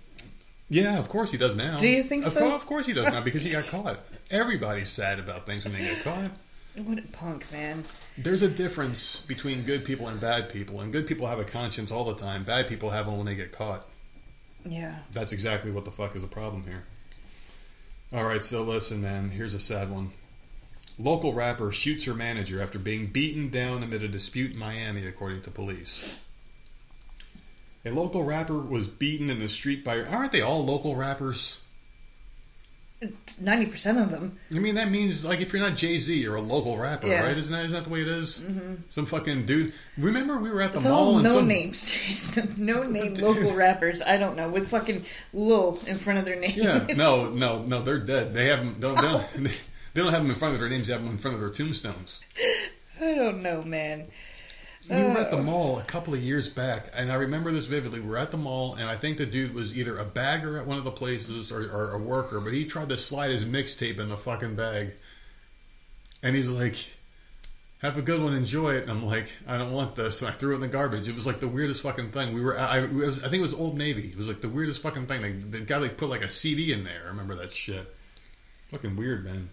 [0.70, 1.78] Yeah, of course he does now.
[1.78, 2.52] Do you think of so?
[2.52, 4.00] of course he does now because he got caught.
[4.30, 6.32] Everybody's sad about things when they get caught.
[6.76, 7.84] What a punk, man.
[8.18, 11.92] There's a difference between good people and bad people, and good people have a conscience
[11.92, 12.44] all the time.
[12.44, 13.86] Bad people have one when they get caught.
[14.66, 14.96] Yeah.
[15.12, 16.84] That's exactly what the fuck is the problem here.
[18.14, 19.30] All right, so listen, man.
[19.30, 20.12] Here's a sad one.
[20.98, 25.42] Local rapper shoots her manager after being beaten down amid a dispute in Miami, according
[25.44, 26.22] to police.
[27.86, 30.04] A local rapper was beaten in the street by.
[30.04, 31.62] Aren't they all local rappers?
[33.40, 34.38] Ninety percent of them.
[34.54, 37.24] I mean, that means like if you're not Jay Z, you're a local rapper, Yeah.
[37.24, 37.38] right?
[37.38, 38.42] Isn't that isn't that the way it is?
[38.42, 38.74] Mm-hmm.
[38.90, 39.74] Some fucking dude.
[39.98, 42.56] Remember we were at the It's mall all and no some names, Jason.
[42.58, 44.02] No name local rappers.
[44.02, 46.54] I don't know with fucking Lil in front of their name.
[46.56, 48.34] Yeah, no, no, no, they're dead.
[48.34, 48.76] They have them.
[48.80, 49.26] Don't, they, don't,
[49.94, 50.88] they don't have them in front of their names.
[50.88, 52.22] They have them in front of their tombstones.
[53.02, 54.08] I don't know, man.
[54.90, 55.44] We were at the Oh.
[55.44, 58.00] mall a couple of years back, and I remember this vividly.
[58.00, 60.66] We were at the mall, and I think the dude was either a bagger at
[60.66, 64.00] one of the places or, or a worker, but he tried to slide his mixtape
[64.00, 64.94] in the fucking bag.
[66.24, 66.76] And he's like,
[67.80, 68.82] have a good one, enjoy it.
[68.84, 70.22] And I'm like, I don't want this.
[70.22, 71.08] And I threw it in the garbage.
[71.08, 72.34] It was like the weirdest fucking thing.
[72.34, 74.10] We were, I, was, I think it was Old Navy.
[74.10, 75.22] It was like the weirdest fucking thing.
[75.22, 77.04] They, the guy like put like a CD in there.
[77.06, 77.86] I remember that shit.
[78.72, 79.50] Fucking weird, man.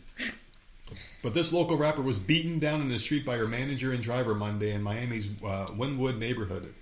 [1.26, 4.32] But this local rapper was beaten down in the street by her manager and driver
[4.32, 6.72] Monday in Miami's uh, Wynwood neighborhood.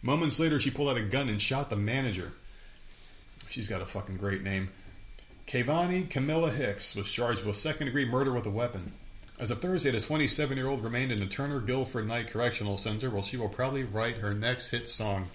[0.00, 2.32] Moments later, she pulled out a gun and shot the manager.
[3.50, 4.70] She's got a fucking great name.
[5.46, 8.90] Kavani Camilla Hicks was charged with second degree murder with a weapon.
[9.38, 13.10] As of Thursday, the 27 year old remained in the Turner Guilford Knight Correctional Center
[13.10, 15.28] where she will probably write her next hit song.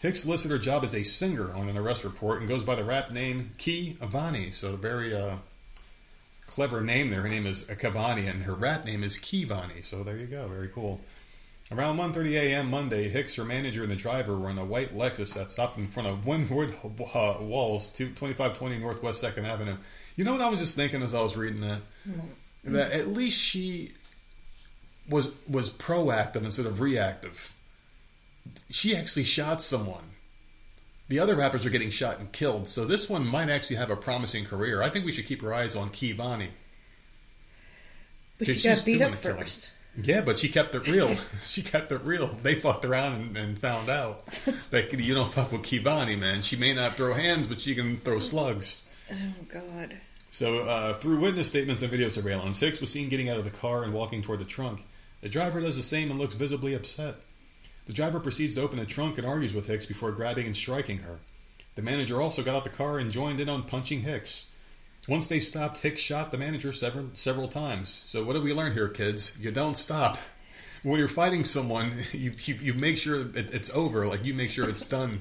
[0.00, 2.84] Hicks listed her job as a singer on an arrest report and goes by the
[2.84, 4.54] rap name Key Avani.
[4.54, 5.36] So, very uh,
[6.46, 7.22] clever name there.
[7.22, 9.84] Her name is Cavani and her rat name is Kivani.
[9.84, 10.48] So, there you go.
[10.48, 11.00] Very cool.
[11.72, 12.70] Around 1.30 a.m.
[12.70, 15.88] Monday, Hicks, her manager, and the driver were in a white Lexus that stopped in
[15.88, 16.72] front of Wynwood
[17.14, 19.76] uh, Walls, 2520 Northwest 2nd Avenue.
[20.14, 21.82] You know what I was just thinking as I was reading that?
[22.64, 23.92] That at least she
[25.08, 27.52] was was proactive instead of reactive.
[28.70, 30.04] She actually shot someone.
[31.08, 33.96] The other rappers are getting shot and killed, so this one might actually have a
[33.96, 34.82] promising career.
[34.82, 36.48] I think we should keep our eyes on Kivani.
[38.38, 39.70] But she got beat up first.
[40.02, 41.14] Yeah, but she kept it real.
[41.44, 42.26] she kept it real.
[42.26, 44.26] They fucked around and, and found out
[44.70, 46.42] that you don't fuck with Kivani, man.
[46.42, 48.84] She may not throw hands, but she can throw slugs.
[49.10, 49.96] Oh God.
[50.30, 53.50] So, uh, through witness statements and video surveillance, six was seen getting out of the
[53.50, 54.84] car and walking toward the trunk.
[55.22, 57.16] The driver does the same and looks visibly upset.
[57.86, 60.98] The driver proceeds to open the trunk and argues with Hicks before grabbing and striking
[60.98, 61.18] her.
[61.76, 64.46] The manager also got out the car and joined in on punching Hicks.
[65.08, 68.02] Once they stopped, Hicks shot the manager several, several times.
[68.06, 69.36] So, what did we learn here, kids?
[69.38, 70.18] You don't stop.
[70.82, 74.06] When you're fighting someone, you, you, you make sure it, it's over.
[74.06, 75.20] Like, you make sure it's done.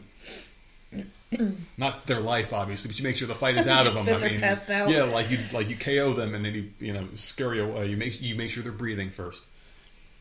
[1.78, 4.08] Not their life, obviously, but you make sure the fight is out of them.
[4.10, 7.60] I mean, yeah, like you like you KO them and then you you know scurry
[7.60, 7.88] away.
[7.88, 9.43] You make you make sure they're breathing first.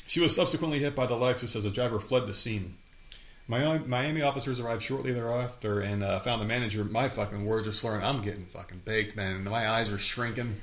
[0.07, 2.77] She was subsequently hit by the Lexus as the driver fled the scene.
[3.47, 6.83] Miami, officers arrived shortly thereafter and uh, found the manager.
[6.85, 8.03] My fucking words are slurring.
[8.03, 9.45] I'm getting fucking baked, man.
[9.45, 10.57] My eyes are shrinking.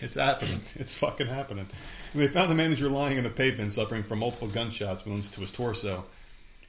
[0.00, 0.60] It's happening.
[0.76, 1.66] It's fucking happening.
[2.12, 5.42] And they found the manager lying in the pavement, suffering from multiple gunshots wounds to
[5.42, 6.04] his torso.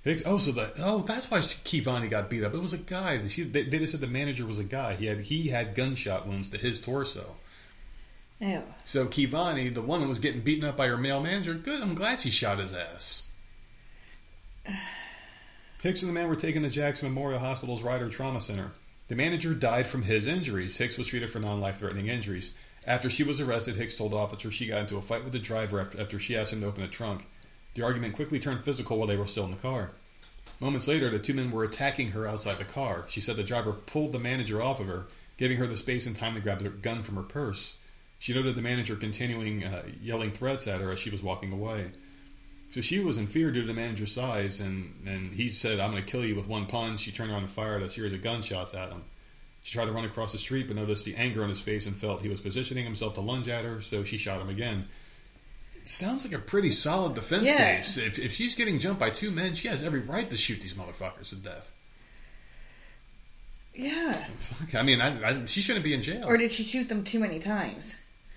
[0.03, 2.53] Hicks, oh, so the oh, that's why Kivani got beat up.
[2.53, 3.25] It was a guy.
[3.27, 4.95] She, they, they just said the manager was a guy.
[4.95, 7.35] He had he had gunshot wounds to his torso.
[8.41, 8.63] Ew.
[8.85, 11.53] So Kivani, the woman, was getting beaten up by her male manager.
[11.53, 11.79] Good.
[11.79, 13.27] I'm glad she shot his ass.
[15.83, 18.71] Hicks and the man were taken to Jackson Memorial Hospital's Ryder Trauma Center.
[19.09, 20.75] The manager died from his injuries.
[20.75, 22.53] Hicks was treated for non-life-threatening injuries.
[22.87, 25.79] After she was arrested, Hicks told officers she got into a fight with the driver
[25.79, 27.27] after, after she asked him to open the trunk.
[27.75, 29.91] The argument quickly turned physical while they were still in the car.
[30.59, 33.05] Moments later, the two men were attacking her outside the car.
[33.07, 35.05] She said the driver pulled the manager off of her,
[35.37, 37.77] giving her the space and time to grab the gun from her purse.
[38.21, 41.87] She noted the manager continuing uh, yelling threats at her as she was walking away.
[42.69, 45.89] So she was in fear due to the manager's size, and, and he said, I'm
[45.89, 46.99] going to kill you with one punch.
[46.99, 49.01] She turned around and fired a series of gunshots at him.
[49.63, 51.95] She tried to run across the street, but noticed the anger on his face and
[51.97, 54.87] felt he was positioning himself to lunge at her, so she shot him again.
[55.81, 57.77] It sounds like a pretty solid defense Yeah.
[57.77, 57.97] case.
[57.97, 60.75] If, if she's getting jumped by two men, she has every right to shoot these
[60.75, 61.71] motherfuckers to death.
[63.73, 64.13] Yeah.
[64.37, 66.25] Fuck, I mean, I, I, she shouldn't be in jail.
[66.27, 67.95] Or did she shoot them too many times?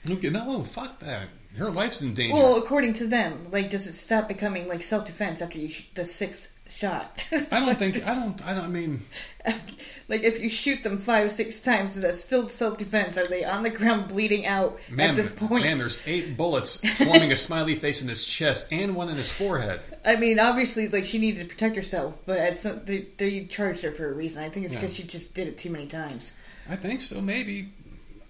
[0.09, 1.29] Okay, no, oh, fuck that.
[1.57, 2.35] Her life's in danger.
[2.35, 6.05] Well, according to them, like, does it stop becoming like self-defense after you sh- the
[6.05, 7.25] sixth shot?
[7.53, 8.45] I don't think I don't.
[8.45, 9.01] I don't I mean.
[10.09, 13.17] like, if you shoot them five, six times, is that still self-defense?
[13.19, 15.65] Are they on the ground bleeding out Man, at this point?
[15.65, 19.31] man, there's eight bullets forming a smiley face in his chest and one in his
[19.31, 19.81] forehead.
[20.05, 23.83] I mean, obviously, like she needed to protect herself, but at some, they, they charged
[23.83, 24.43] her for a reason.
[24.43, 24.81] I think it's Yeah.
[24.81, 26.33] because she just did it too many times.
[26.69, 27.21] I think so.
[27.21, 27.69] Maybe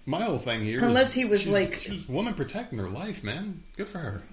[0.05, 0.83] my whole thing here.
[0.83, 3.61] Unless he was she's- like- she was a woman protecting her life, man.
[3.77, 4.23] Good for her.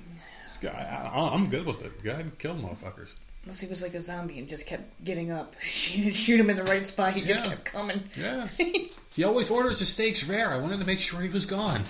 [0.65, 2.03] I, I'm good with it.
[2.05, 3.09] Go ahead and kill motherfuckers.
[3.45, 5.57] Unless he was like a zombie and just kept getting up.
[5.61, 7.15] She didn't shoot him in the right spot.
[7.15, 8.05] He just kept coming.
[8.17, 8.47] Yeah.
[9.11, 10.51] he always orders the steaks rare.
[10.51, 11.83] I wanted to make sure he was gone.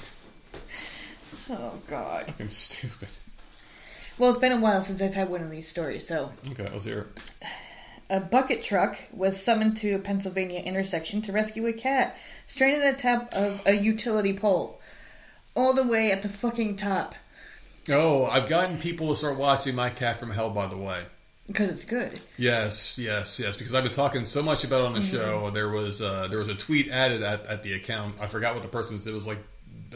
[1.51, 2.27] Oh God.
[2.27, 3.09] Fucking stupid.
[4.16, 6.85] Well, it's been a while since I've had one of these stories, so Okay, let's
[6.85, 7.47] hear it.
[8.12, 12.14] A bucket truck was summoned to a Pennsylvania intersection to rescue a cat
[12.46, 14.79] stranded at the top of a utility pole.
[15.55, 17.14] All the way at the fucking top.
[17.88, 21.03] Oh, I've gotten people to start watching My Cat from Hell, by the way.
[21.46, 22.20] Because it's good.
[22.37, 23.57] Yes, yes, yes.
[23.57, 25.51] Because I've been talking so much about it on the show.
[25.51, 28.16] There was uh, there was a tweet added at, at the account.
[28.20, 29.11] I forgot what the person said.
[29.11, 29.38] It was like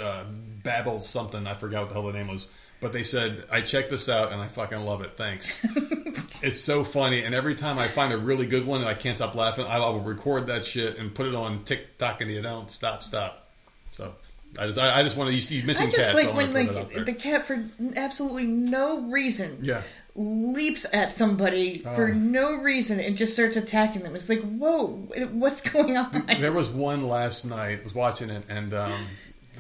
[0.01, 0.25] uh,
[0.63, 1.47] Babel something.
[1.47, 2.49] I forgot what the hell the name was.
[2.81, 5.17] But they said I checked this out and I fucking love it.
[5.17, 5.65] Thanks.
[6.43, 7.23] it's so funny.
[7.23, 9.79] And every time I find a really good one and I can't stop laughing, I
[9.79, 13.47] will record that shit and put it on TikTok and you don't stop, stop.
[13.93, 14.15] So
[14.59, 15.37] I just I, I just want to.
[15.37, 16.15] You, you I mentioned just cats.
[16.15, 17.05] like so when want to throw that out like there.
[17.05, 17.65] the cat for
[17.97, 19.83] absolutely no reason yeah.
[20.15, 22.13] leaps at somebody for Oh.
[22.13, 24.15] no reason and just starts attacking them.
[24.17, 24.89] It's like, whoa,
[25.33, 26.27] what's going on?
[26.41, 27.81] There was one last night.
[27.81, 29.07] I was watching it, and um,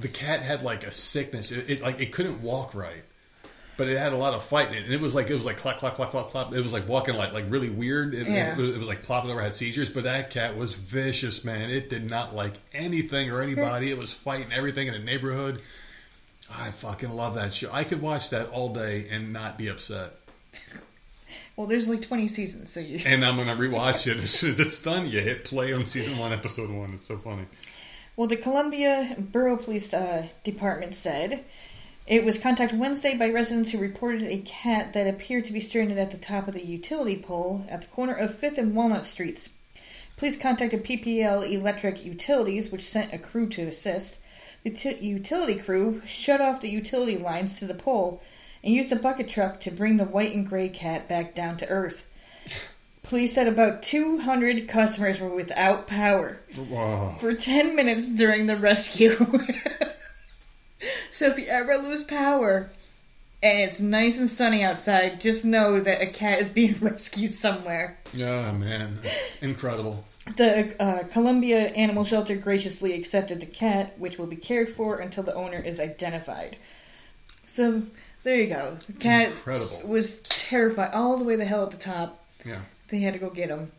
[0.01, 1.53] the cat had like a sickness.
[1.53, 3.03] It, it like it couldn't walk right,
[3.77, 4.85] but it had a lot of fight in it.
[4.85, 6.53] And it was like it was like clap, clap, clap, clap, clap.
[6.53, 8.15] It was like walking like like really weird.
[8.15, 8.53] It, Yeah.
[8.53, 9.91] it, was, it was like plopping over, had seizures.
[9.91, 11.71] But that cat was vicious, man.
[11.71, 13.91] It did not like anything or anybody.
[13.91, 15.61] It was fighting everything in the neighborhood.
[16.53, 17.69] I fucking love that show.
[17.73, 20.17] I could watch that all day and not be upset.
[21.57, 23.01] Well, there's like 20 seasons, so you.
[23.07, 25.09] And I'm gonna rewatch it as soon as it's done.
[25.09, 26.93] You hit play on season one, episode one.
[26.93, 27.45] It's so funny.
[28.15, 31.45] Well, the Columbia Borough Police uh, Department said
[32.07, 35.99] it was contacted Wednesday by residents who reported a cat that appeared to be stranded
[35.99, 39.49] at the top of the utility pole at the corner of 5th and Walnut Streets.
[40.16, 44.19] Police contacted PPL Electric Utilities, which sent a crew to assist.
[44.62, 48.23] The t- utility crew shut off the utility lines to the pole
[48.64, 51.69] and used a bucket truck to bring the white and gray cat back down to
[51.69, 52.07] earth.
[53.03, 57.16] Police said about 200 customers were without power Wow.
[57.21, 59.16] for 10 minutes during the rescue.
[61.12, 62.71] so if you ever lose power
[63.43, 67.99] and it's nice and sunny outside, just know that a cat is being rescued somewhere.
[68.12, 68.99] Yeah, man.
[69.41, 70.05] Incredible.
[70.37, 75.23] The uh, Columbia Animal Shelter graciously accepted the cat, which will be cared for until
[75.23, 76.57] the owner is identified.
[77.47, 77.83] So
[78.25, 78.77] there you go.
[78.89, 79.89] The cat Incredible.
[79.89, 82.25] was terrified all the way the hell at the top.
[82.45, 82.62] Yeah.
[82.89, 83.71] They had to go get him.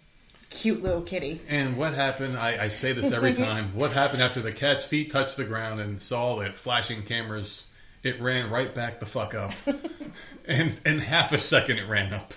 [0.50, 1.42] Cute little kitty.
[1.50, 2.38] And what happened?
[2.38, 3.76] I, I say this every time.
[3.76, 7.68] What happened after the cat's feet touched the ground and saw the flashing cameras?
[8.04, 9.52] It ran right back the fuck up.
[10.48, 12.34] and in half a second, it ran up.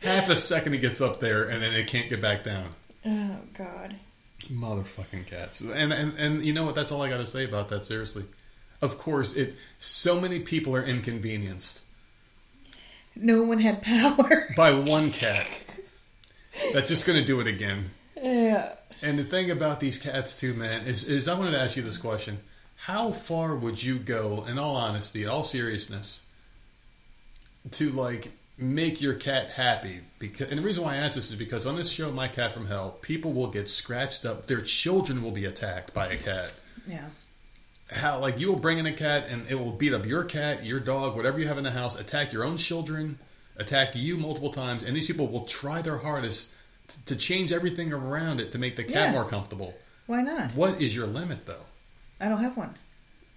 [0.00, 2.70] Half a second, it gets up there, and then it can't get back down.
[3.06, 3.94] Oh God.
[4.50, 5.60] Motherfucking cats.
[5.60, 6.74] And and and you know what?
[6.74, 7.84] That's all I got to say about that.
[7.84, 8.24] Seriously.
[8.82, 9.54] Of course, it.
[9.78, 11.80] So many people are inconvenienced
[13.14, 14.52] No one had power.
[14.56, 15.46] by one cat.
[16.72, 17.90] That's just going to do it again.
[18.20, 18.74] yeah.
[19.02, 21.82] And the thing about these cats too, man, is is I wanted to ask you
[21.82, 22.38] this question:
[22.76, 26.22] How far would you go, in all honesty, in all seriousness,
[27.72, 30.00] to like make your cat happy?
[30.18, 32.52] Because and the reason why I ask this is because on this show, My Cat
[32.52, 34.46] from Hell, people will get scratched up.
[34.46, 36.52] Their children will be attacked by a cat.
[36.86, 37.04] Yeah.
[37.90, 40.64] How like you will bring in a cat and it will beat up your cat,
[40.64, 43.18] your dog, whatever you have in the house, attack your own children,
[43.56, 46.50] attack you multiple times, and these people will try their hardest
[46.88, 49.12] t- to change everything around it to make the cat Yeah.
[49.12, 49.74] more comfortable.
[50.06, 50.54] Why not?
[50.54, 51.64] What is your limit though?
[52.20, 52.74] I don't have one.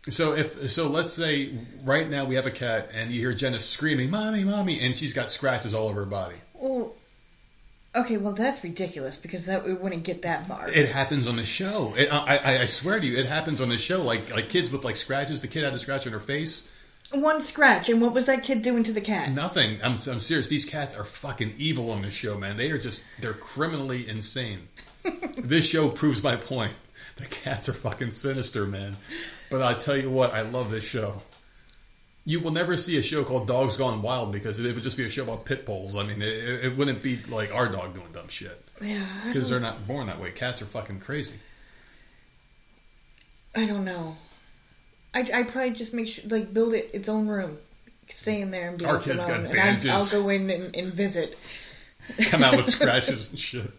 [0.10, 1.52] So if so, let's say
[1.84, 5.14] right now we have a cat and you hear Jenna screaming, "Mommy, mommy," and she's
[5.14, 6.36] got scratches all over her body.
[6.54, 6.94] Well,
[7.96, 10.70] okay, well that's ridiculous because that we wouldn't get that far.
[10.70, 11.94] It happens on the show.
[11.98, 14.02] It, I, I, I swear to you, it happens on the show.
[14.02, 15.42] Like like kids with like scratches.
[15.42, 16.68] The kid had a scratch on her face.
[17.12, 19.32] One scratch, and what was that kid doing to the cat?
[19.32, 19.80] Nothing.
[19.82, 20.48] I'm, I'm serious.
[20.48, 22.58] These cats are fucking evil on this show, man.
[22.58, 24.68] They are just they're criminally insane.
[25.38, 26.74] this show proves my point.
[27.16, 28.98] The cats are fucking sinister, man.
[29.50, 31.22] But I tell you what, I love this show.
[32.26, 35.06] You will never see a show called Dogs Gone Wild because it would just be
[35.06, 35.96] a show about pit bulls.
[35.96, 39.62] I mean, it, it wouldn't be like our dog doing dumb shit Yeah, because they're
[39.62, 40.32] not born that way.
[40.32, 41.38] Cats are fucking crazy.
[43.56, 44.16] I don't know.
[45.14, 47.58] I I probably just make sure like build it its own room,
[48.10, 49.90] stay in there and be Our left kid's got alone, and.
[49.90, 51.70] I, I'll go in and, and visit.
[52.26, 53.72] Come out with scratches and shit.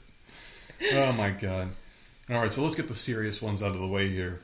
[0.92, 1.68] Oh my god.
[2.30, 4.42] All right, so let's get the serious ones out of the way here.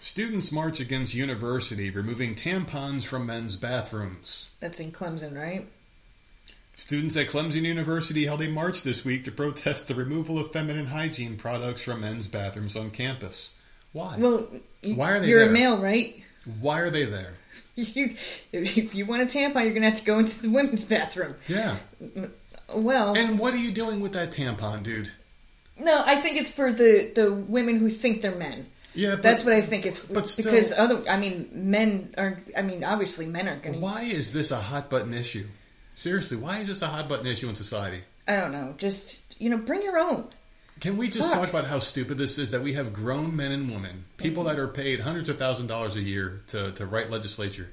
[0.00, 4.48] Students march against university removing tampons from men's bathrooms.
[4.58, 5.68] That's in Clemson, right?
[6.74, 10.86] Students at Clemson University held a march this week to protest the removal of feminine
[10.86, 13.52] hygiene products from men's bathrooms on campus.
[13.92, 14.16] Why?
[14.18, 14.46] Well,
[14.82, 15.48] you, Why are they You're there?
[15.48, 16.22] a male, right?
[16.60, 17.34] Why are they there?
[17.76, 18.14] You,
[18.52, 21.34] if you want a tampon, you're gonna have to go into the women's bathroom.
[21.48, 21.76] Yeah.
[22.74, 25.10] Well, And what are you doing with that tampon, dude?
[25.78, 28.66] no, I think it's for the the women who think they're men.
[28.92, 31.02] Yeah, but That's what I think it's but still- because other.
[31.08, 32.42] I mean, men are.
[32.56, 33.80] I mean, obviously, men aren't going to.
[33.80, 35.46] why is this a hot button issue?
[35.94, 38.00] Seriously, why is this a hot button issue in society?
[38.28, 38.74] I don't know.
[38.78, 40.28] Just you know, bring your own.
[40.80, 41.40] Can we just Fuck.
[41.40, 44.58] talk about how stupid this is that we have grown men and women, people that
[44.58, 47.68] are paid hundreds of thousand dollars a year to, to write legislature,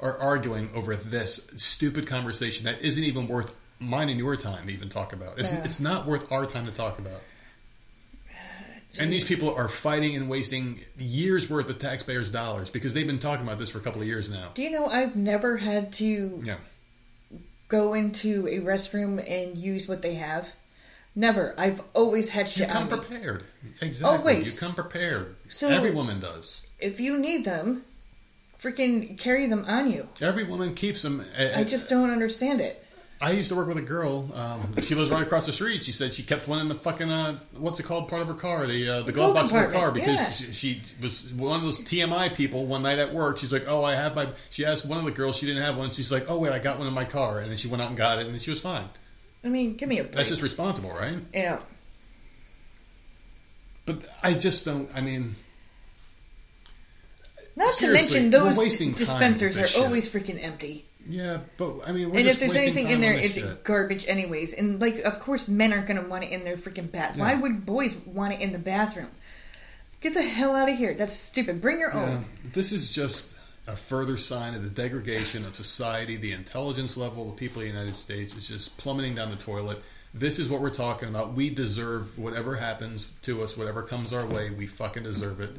[0.00, 4.72] are arguing over this stupid conversation that isn't even worth mine and your time to
[4.72, 5.38] even talk about.
[5.38, 5.62] It's, Yeah.
[5.64, 7.20] it's not worth our time to talk about.
[8.98, 13.20] And these people are fighting and wasting years worth of taxpayers' dollars because they've been
[13.20, 14.50] talking about this for a couple of years now.
[14.54, 16.56] Do you know I've never had to Yeah.
[17.68, 20.50] go into a restroom and use what they have?
[21.14, 21.54] Never.
[21.58, 22.68] I've always had shit.
[22.68, 23.04] You come on me.
[23.04, 23.44] prepared.
[23.80, 24.18] Exactly.
[24.18, 24.54] Always.
[24.54, 25.36] You come prepared.
[25.48, 26.62] So- Every woman does.
[26.78, 27.84] If you need them,
[28.58, 30.08] freaking carry them on you.
[30.22, 31.24] Every woman keeps them.
[31.38, 32.84] uh, I just don't understand it.
[33.22, 34.30] I used to work with a girl.
[34.34, 35.82] Um, she lives right across the street.
[35.82, 38.08] She said she kept one in the fucking uh, what's it called?
[38.08, 40.46] Part of her car, the uh, the glove box of her car, because yeah.
[40.50, 42.64] she, she was one of those TMI people.
[42.64, 45.10] One night at work, she's like, "Oh, I have my." She asked one of the
[45.10, 45.90] girls, she didn't have one.
[45.90, 47.88] She's like, "Oh wait, I got one in my car," and then she went out
[47.88, 48.88] and got it, and then she was fine.
[49.44, 50.16] I mean, give me a break.
[50.16, 51.16] That's just responsible, right?
[51.32, 51.60] yeah.
[53.86, 54.88] But I just don't.
[54.94, 55.34] I mean,
[57.56, 59.82] Not to mention those dispensers are shit.
[59.82, 60.84] always freaking empty.
[61.08, 63.64] yeah, but I mean, we're and if there's anything in there, it's shit.
[63.64, 64.52] garbage anyways.
[64.52, 67.16] And like, of course, men aren't going to want it in their freaking bath.
[67.16, 69.08] Why would boys want it in the bathroom?
[70.00, 70.94] Get the hell out of here.
[70.94, 71.60] That's stupid.
[71.60, 72.24] Bring your Yeah, own.
[72.52, 73.34] this is just
[73.70, 76.16] a further sign of the degradation of society.
[76.16, 79.36] The intelligence level of the people of the United States is just plummeting down the
[79.36, 79.78] toilet.
[80.12, 81.34] This is what we're talking about.
[81.34, 84.50] We deserve whatever happens to us, whatever comes our way.
[84.50, 85.50] We fucking deserve it.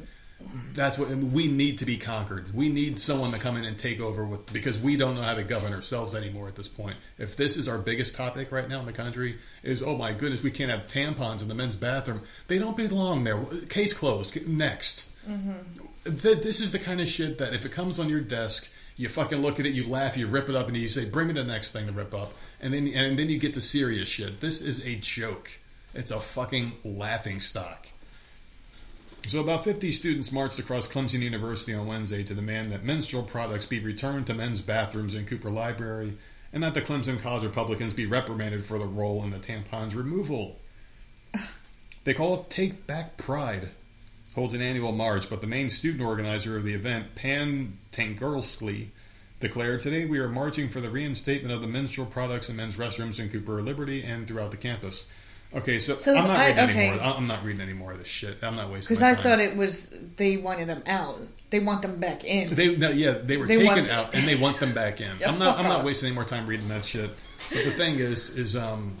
[0.74, 2.52] That's what we need to be conquered.
[2.52, 5.34] We need someone to come in and take over with because we don't know how
[5.34, 6.96] to govern ourselves anymore at this point.
[7.16, 10.42] If this is our biggest topic right now in the country, is oh my goodness,
[10.42, 12.22] we can't have tampons in the men's bathroom.
[12.48, 13.40] They don't belong there.
[13.68, 14.48] Case closed.
[14.48, 15.08] Next.
[15.28, 15.86] Mm-hmm.
[16.04, 19.08] Th- this is the kind of shit that if it comes on your desk, you
[19.08, 21.34] fucking look at it, you laugh, you rip it up, and you say, "Bring me
[21.34, 24.40] the next thing to rip up," and then and then you get to serious shit.
[24.40, 25.50] This is a joke.
[25.94, 27.86] It's a fucking laughing stock.
[29.28, 33.66] So about 50 students marched across Clemson University on Wednesday to demand that menstrual products
[33.66, 36.14] be returned to men's bathrooms in Cooper Library
[36.52, 40.58] and that the Clemson College Republicans be reprimanded for their role in the tampons removal.
[42.04, 43.68] They call it Take Back Pride.
[44.34, 48.86] Holds an annual march, but the main student organizer of the event, Pan Tangerlsky,
[49.40, 53.18] declared today we are marching for the reinstatement of the menstrual products in men's restrooms
[53.18, 55.04] in Cooper Liberty and throughout the campus.
[55.54, 56.88] Okay, so, So I'm not I- reading okay.
[56.88, 57.04] anymore.
[57.04, 58.42] I'm not reading any more of this shit.
[58.42, 58.94] I'm not wasting.
[58.96, 61.20] Because I thought it was they wanted them out.
[61.50, 62.54] They want them back in.
[62.54, 65.10] They no, yeah, they were They taken out and they want them back in.
[65.20, 67.10] Yeah, I'm not I'm not wasting any more time reading that shit.
[67.50, 68.96] But the thing is is um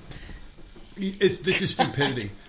[0.98, 2.30] it's this is stupidity.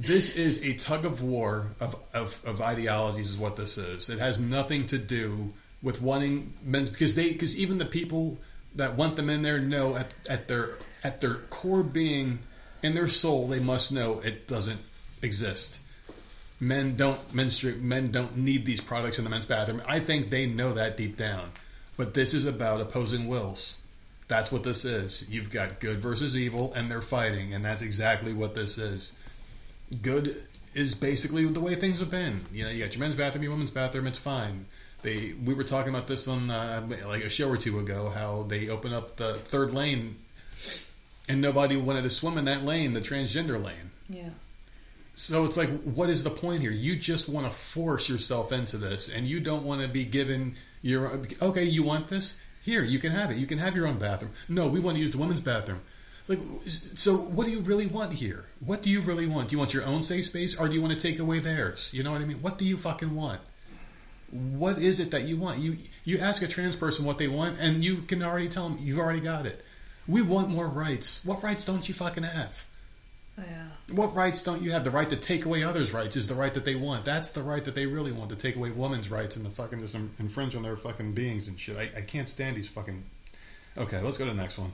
[0.00, 4.08] this is a tug of war of, of, of ideologies is what this is.
[4.08, 8.38] It has nothing to do with wanting men because they because even the people
[8.76, 10.70] that want them in there know at, at their
[11.04, 12.38] at their core being
[12.82, 14.80] in their soul they must know it doesn't
[15.22, 15.80] exist.
[16.60, 19.82] Men don't menstruate men don't need these products in the men's bathroom.
[19.86, 21.50] I think they know that deep down.
[21.98, 23.76] But this is about opposing wills.
[24.28, 25.28] That's what this is.
[25.28, 29.12] You've got good versus evil and they're fighting and that's exactly what this is
[30.02, 30.36] good
[30.74, 33.52] is basically the way things have been you know you got your men's bathroom your
[33.52, 34.66] women's bathroom it's fine
[35.02, 38.44] they we were talking about this on uh, like a show or two ago how
[38.44, 40.16] they open up the third lane
[41.28, 44.30] and nobody wanted to swim in that lane the transgender lane Yeah.
[45.16, 46.70] so it's like, what is the point here?
[46.70, 50.54] You just want to force yourself into this, and you don't want to be given
[50.82, 51.64] your okay.
[51.64, 52.34] You want this?
[52.62, 53.36] Here, you can have it.
[53.36, 54.32] You can have your own bathroom.
[54.48, 55.80] No, we want to use the women's bathroom.
[56.28, 58.44] Like, so what do you really want here?
[58.64, 59.48] What do you really want?
[59.48, 61.90] Do you want your own safe space, or do you want to take away theirs?
[61.92, 62.42] You know what I mean?
[62.42, 63.40] What do you fucking want?
[64.30, 65.58] What is it that you want?
[65.58, 68.78] You you ask a trans person what they want, and you can already tell them
[68.80, 69.64] you've already got it.
[70.06, 71.24] We want more rights.
[71.24, 72.64] What rights don't you fucking have?
[73.38, 73.94] Oh, yeah.
[73.94, 74.84] What rights don't you have?
[74.84, 77.04] The right to take away others' rights is the right that they want.
[77.04, 79.80] That's the right that they really want to take away women's rights and the fucking
[79.80, 81.76] just infringe on their fucking beings and shit.
[81.76, 83.02] I, I can't stand these fucking.
[83.76, 84.72] Okay, let's go to the next one.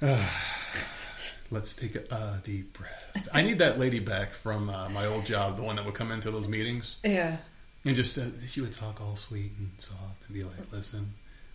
[1.50, 3.28] let's take a uh, deep breath.
[3.32, 6.10] I need that lady back from uh, my old job, the one that would come
[6.12, 7.36] into those meetings Yeah.
[7.84, 11.12] and just uh, she would talk all sweet and soft and be like, "Listen,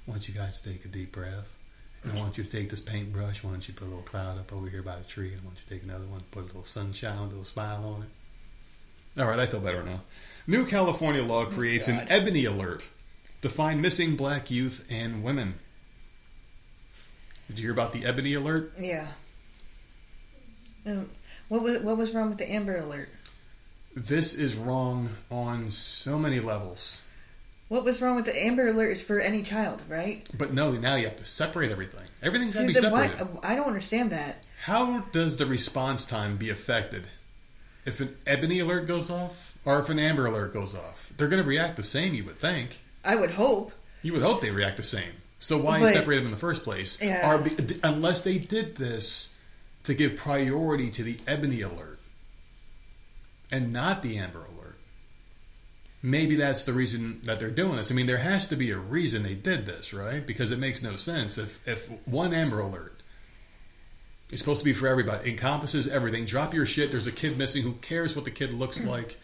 [0.08, 1.58] I want you guys to take a deep breath."
[2.04, 3.44] And I want you to take this paintbrush.
[3.44, 5.34] Why don't you put a little cloud up over here by the tree.
[5.34, 7.86] And I want you to take another one, put a little sunshine, a little smile
[7.96, 9.22] on it.
[9.22, 10.02] All right, I feel better now.
[10.48, 12.88] New California law creates an ebony alert
[13.44, 15.60] to find missing black youth and women.
[17.52, 18.72] Did you hear about the ebony alert?
[18.80, 19.08] Yeah.
[20.86, 21.10] Um,
[21.50, 23.10] what was what was wrong with the Amber Alert?
[23.94, 27.02] This is wrong on so many levels.
[27.68, 30.26] What was wrong with the Amber Alert is for any child, right?
[30.38, 32.08] But no, now you have to separate everything.
[32.24, 33.28] Everything's got to be separated.
[33.44, 34.46] I don't understand that.
[34.62, 37.04] How does the response time be affected
[37.86, 41.12] if an ebony alert goes off or if an amber alert goes off?
[41.18, 42.80] They're going to react the same, you would think.
[43.04, 43.74] I would hope.
[44.04, 45.12] You would hope they react the same.
[45.42, 47.00] So why But- separate them in the first place?
[47.02, 47.28] Yeah.
[47.28, 47.44] Are
[47.84, 49.30] unless they did this
[49.86, 52.00] to give priority to the ebony alert
[53.52, 54.78] and not the amber alert.
[56.04, 57.92] Maybe that's the reason that they're doing this.
[57.92, 60.26] I mean, there has to be a reason they did this, right?
[60.26, 62.96] Because it makes no sense if if one amber alert
[64.30, 66.26] is supposed to be for everybody, encompasses everything.
[66.26, 66.92] Drop your shit.
[66.92, 67.64] There's a kid missing.
[67.64, 69.18] Who cares what the kid looks like?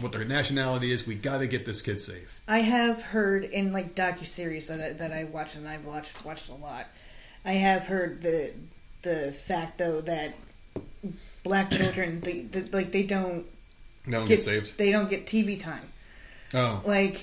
[0.00, 1.06] What their nationality is?
[1.06, 2.40] We got to get this kid safe.
[2.48, 6.24] I have heard in like docu series that I, that I watch and I've watched
[6.24, 6.86] watched a lot.
[7.44, 8.52] I have heard the
[9.02, 10.34] the fact though that
[11.42, 13.46] black children they, they like they don't
[14.06, 14.78] No one get gets saved.
[14.78, 15.84] they don't get TV time.
[16.54, 17.20] Oh, Like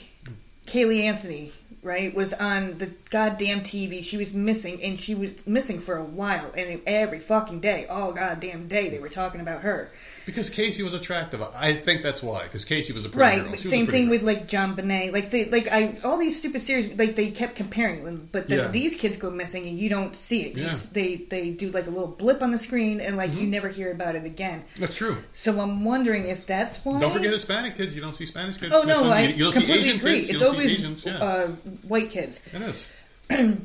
[0.68, 1.52] Caylee Anthony,
[1.84, 4.04] right, was on the goddamn TV.
[4.04, 6.52] She was missing, and she was missing for a while.
[6.58, 9.92] And every fucking day, all goddamn day, they were talking about her.
[10.28, 11.42] Because Casey was attractive.
[11.56, 12.44] I think that's why.
[12.44, 13.42] Because Casey was a pretty Right.
[13.42, 13.52] girl.
[13.52, 14.12] but She a Same thing girl.
[14.12, 15.14] with like JonBenét.
[15.14, 18.28] Like they, like I, all these stupid series, like they kept comparing them.
[18.32, 18.68] But then Yeah.
[18.68, 20.56] these kids go missing, and you don't see it.
[20.58, 20.68] You Yeah.
[20.68, 20.76] Mm-hmm.
[20.76, 23.70] s- they they do like a little blip on the screen, and like you never
[23.70, 24.64] hear about it again.
[24.78, 25.18] That's true.
[25.34, 27.00] So I'm wondering if that's why.
[27.00, 27.96] Don't forget Hispanic kids.
[27.96, 28.74] You don't see Spanish kids.
[28.76, 29.10] Oh no.
[29.10, 30.16] I you, you don't see completely agree.
[30.20, 30.30] kids.
[30.30, 31.06] It's always Asians.
[31.06, 31.48] Yeah, uh,
[31.88, 32.42] white kids.
[32.54, 32.88] it is.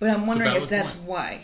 [0.00, 1.06] But I'm wondering if that's point.
[1.08, 1.40] why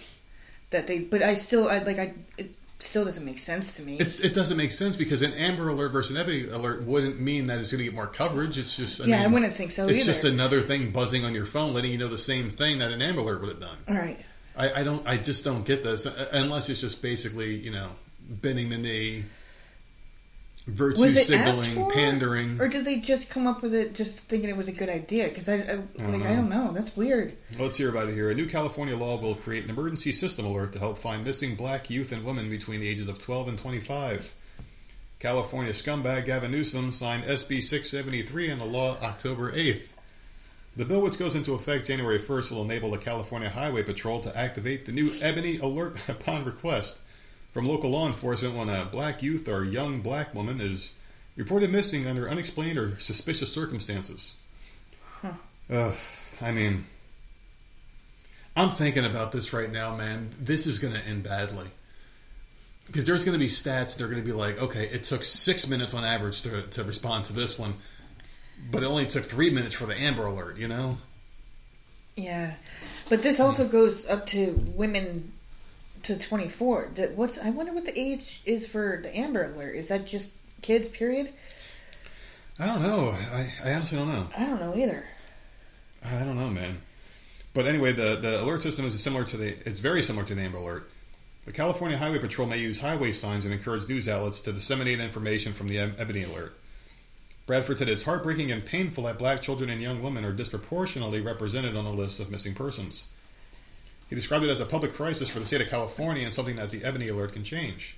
[0.71, 0.99] that they.
[1.01, 2.51] But I still, I like, I it
[2.85, 3.97] still doesn't make sense to me.
[3.99, 7.45] It's, it doesn't make sense because an Amber Alert versus an Ebony Alert wouldn't mean
[7.45, 8.59] that it's going to get more coverage.
[8.59, 10.07] It's just I yeah, mean, I wouldn't think so It's either.
[10.07, 13.03] just another thing buzzing on your phone, letting you know the same thing that an
[13.03, 13.77] Amber Alert would have done.
[13.89, 14.19] All right.
[14.57, 15.07] I, I don't.
[15.07, 17.91] I just don't get this unless it's just basically you know
[18.29, 19.25] bending the knee,
[20.67, 22.61] virtue Was it asked signaling, for, pandering.
[22.61, 25.29] or did they just come up with it just thinking it was a good idea?
[25.29, 26.35] Because I, I like, don't I uh-huh.
[26.37, 26.73] don't know.
[26.73, 27.37] That's weird.
[27.59, 28.31] Let's hear about it here.
[28.31, 31.91] A new California law will create an emergency system alert to help find missing black
[31.91, 34.35] youth and women between the ages of 12 and 25.
[35.19, 39.89] California scumbag Gavin Newsom signed SB 673 into law October 8th.
[40.77, 44.37] The bill, which goes into effect January 1st, will enable the California Highway Patrol to
[44.37, 47.01] activate the new Ebony Alert upon request
[47.55, 50.93] from local law enforcement when a black youth or young black woman is
[51.37, 54.35] reported missing under unexplained or suspicious circumstances.
[55.71, 55.95] Ugh,
[56.43, 56.85] I mean,
[58.57, 60.31] I'm thinking about this right now, man.
[60.39, 61.67] This is going to end badly.
[62.87, 65.69] Because there's going to be stats they're going to be like, okay, it took six
[65.69, 67.75] minutes on average to, to respond to this one,
[68.71, 70.99] but it only took three minutes for the Amber Alert, you know?
[72.17, 72.55] Yeah,
[73.09, 75.33] but this also goes up to women
[76.05, 76.91] to 24.
[76.95, 79.75] D- What's I wonder what the age is for the Amber Alert?
[79.77, 80.33] Is that just
[80.63, 80.89] kids?
[80.89, 81.33] Period.
[82.59, 83.11] I don't know.
[83.11, 84.27] I, I honestly don't know.
[84.37, 85.05] I don't know either.
[86.05, 86.81] I don't know, man.
[87.53, 89.69] But anyway, the, the alert system is similar to the.
[89.69, 90.91] It's very similar to the Amber Alert.
[91.45, 95.53] The California Highway Patrol may use highway signs and encourage news outlets to disseminate information
[95.53, 96.59] from the Ebony Alert.
[97.47, 101.77] Bradford said it's heartbreaking and painful that black children and young women are disproportionately represented
[101.77, 103.09] on the list of missing persons.
[104.09, 106.71] He described it as a public crisis for the state of California and something that
[106.71, 107.97] the Ebony Alert can change.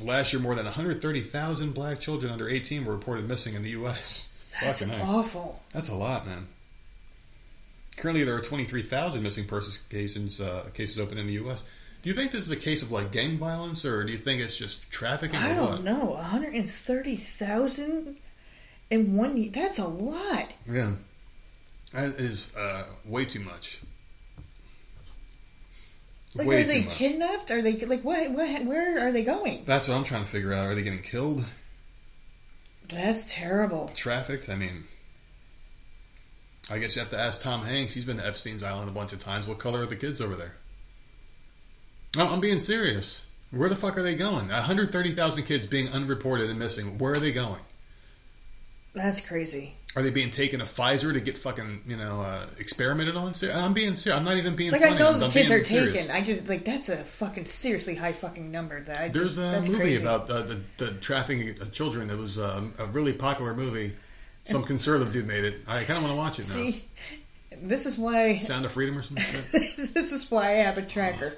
[0.00, 4.28] Last year, more than 130,000 black children under 18 were reported missing in the U.S.
[4.60, 5.62] That's awful.
[5.72, 6.48] That's a lot, man.
[7.96, 11.64] Currently, there are 23,000 missing persons cases, uh, cases open in the U.S.
[12.02, 14.40] Do you think this is a case of like gang violence, or do you think
[14.40, 15.36] it's just trafficking?
[15.36, 15.84] I don't what?
[15.84, 16.06] know.
[16.06, 18.16] 130,000
[18.90, 19.50] in one year.
[19.52, 20.52] That's a lot.
[20.68, 20.94] Yeah,
[21.92, 23.80] that is uh, way too much.
[26.34, 27.50] Like, way are they kidnapped?
[27.50, 28.64] Are they like what, what?
[28.64, 29.64] Where are they going?
[29.66, 30.66] That's what I'm trying to figure out.
[30.66, 31.44] Are they getting killed,
[32.88, 33.90] That's terrible.
[33.94, 34.48] trafficked?
[34.48, 34.84] I mean,
[36.70, 37.92] I guess you have to ask Tom Hanks.
[37.92, 39.46] He's been to Epstein's Island a bunch of times.
[39.46, 40.54] What color are the kids over there?
[42.16, 43.26] No, I'm being serious.
[43.50, 44.48] Where the fuck are they going?
[44.48, 46.96] 130,000 kids being unreported and missing.
[46.98, 47.60] Where are they going?
[48.94, 49.74] That's crazy.
[49.94, 53.34] Are they being taken to Pfizer to get fucking, you know, uh, experimented on?
[53.52, 54.18] I'm being serious.
[54.18, 54.94] I'm not even being Like funny.
[54.96, 55.94] I know the kids are serious.
[55.94, 56.10] taken.
[56.10, 58.82] I just like that's a fucking seriously high fucking number.
[58.82, 60.02] That I just, There's a that's movie crazy.
[60.02, 63.92] about uh, the, the trafficking of children that was um, a really popular movie.
[64.44, 65.60] Some conservative dude made it.
[65.68, 66.54] I kind of want to watch it now.
[66.54, 66.84] See,
[67.62, 69.24] this is why Sound of Freedom or something.
[69.92, 71.34] this is why I have a tracker.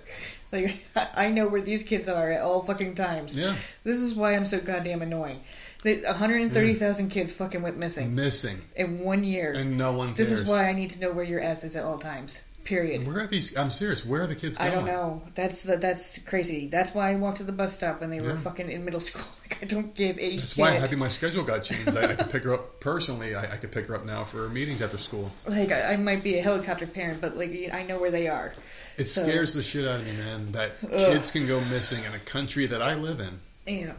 [0.52, 3.36] Like I I know where these kids are at all fucking times.
[3.36, 3.57] Yeah.
[3.82, 5.40] This is why I'm so goddamn annoying.
[5.85, 8.61] The 130,000 kids fucking went missing Missing.
[8.74, 9.53] in one year.
[9.53, 10.30] And no one cares.
[10.30, 12.43] this is why I need to know where your ass is at all times.
[12.64, 13.07] Period.
[13.07, 13.55] Where are these?
[13.55, 14.07] I'm serious.
[14.07, 14.70] Where are the kids going?
[14.70, 15.22] I don't know.
[15.35, 16.68] That's the, that's crazy.
[16.68, 18.39] That's why I walked to the bus stop when they were Yeah.
[18.41, 19.22] fucking in middle school.
[19.45, 20.59] Like I don't give a That's shit.
[20.59, 21.95] why I think my schedule got changed.
[21.95, 23.35] I, I could pick her up personally.
[23.35, 25.30] I, I could pick her up now for meetings after school.
[25.47, 28.55] like I, I might be a helicopter parent, but like I know where they are.
[28.97, 30.53] It So- scares the shit out of me, man.
[30.53, 33.39] That kids can go missing in a country that I live in,
[33.70, 33.95] You know,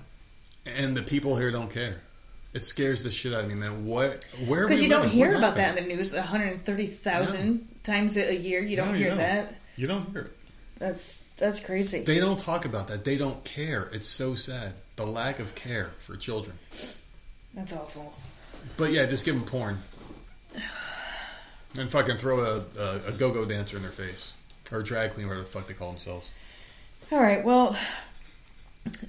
[0.66, 2.02] and the people here don't care.
[2.54, 3.86] It scares the shit out of me, man.
[3.86, 4.26] What?
[4.48, 4.68] Where?
[4.68, 5.18] because you don't living?
[5.18, 6.14] hear What about that in the news.
[6.14, 8.62] One hundred thirty thousand times a year.
[8.62, 9.18] You don't No, you hear don't.
[9.18, 9.56] that.
[9.76, 10.32] You don't hear it.
[10.80, 12.02] That's that's crazy.
[12.04, 13.04] They don't talk about that.
[13.04, 13.90] They don't care.
[13.92, 14.74] It's so sad.
[14.96, 16.58] The lack of care for children.
[17.54, 18.14] that's awful.
[18.78, 19.78] But yeah, just give them porn.
[21.78, 24.34] And fucking throw a, a, a go-go dancer in their face.
[24.72, 26.32] Or a drag queen, whatever the fuck they call themselves.
[27.12, 27.44] All right.
[27.44, 27.78] Well,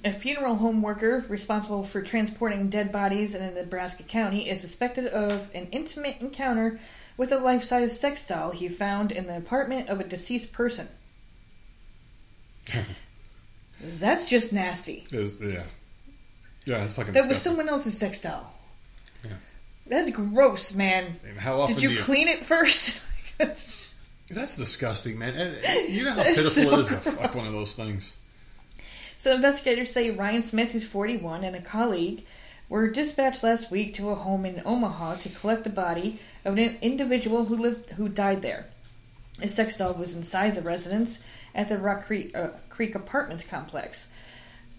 [0.03, 5.07] a funeral home worker responsible for transporting dead bodies in a Nebraska county is suspected
[5.07, 6.79] of an intimate encounter
[7.15, 10.87] with a life-size sex doll he found in the apartment of a deceased person.
[13.81, 15.05] That's just nasty.
[15.11, 15.63] Yeah.
[16.65, 18.53] Yeah, it's fucking That was someone else's sex doll.
[19.23, 19.31] Yeah.
[19.85, 21.15] That's gross, man.
[21.27, 21.99] And how often Did you you...
[21.99, 23.03] clean it first?
[23.37, 23.85] That's-
[24.29, 25.55] That's disgusting, man.
[25.87, 28.17] You know how pitiful so it is to fuck one of those things.
[29.17, 32.23] So investigators say Ryan Smith, who's 41, and a colleague
[32.69, 36.77] were dispatched last week to a home in Omaha to collect the body of an
[36.81, 38.67] individual who lived who died there.
[39.41, 44.09] A sex doll was inside the residence at the Rock Creek, uh, Creek Apartments complex.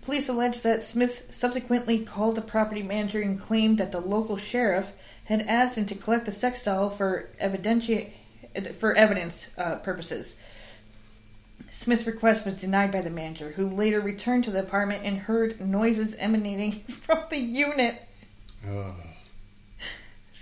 [0.03, 4.93] Police allege that Smith subsequently called the property manager and claimed that the local sheriff
[5.25, 8.13] had asked him to collect the sex doll for evidentia-
[8.79, 10.37] for evidence uh, purposes.
[11.71, 15.61] Smith's request was denied by the manager, who later returned to the apartment and heard
[15.61, 16.73] noises emanating
[17.07, 18.03] from the unit.
[18.69, 18.95] Ugh.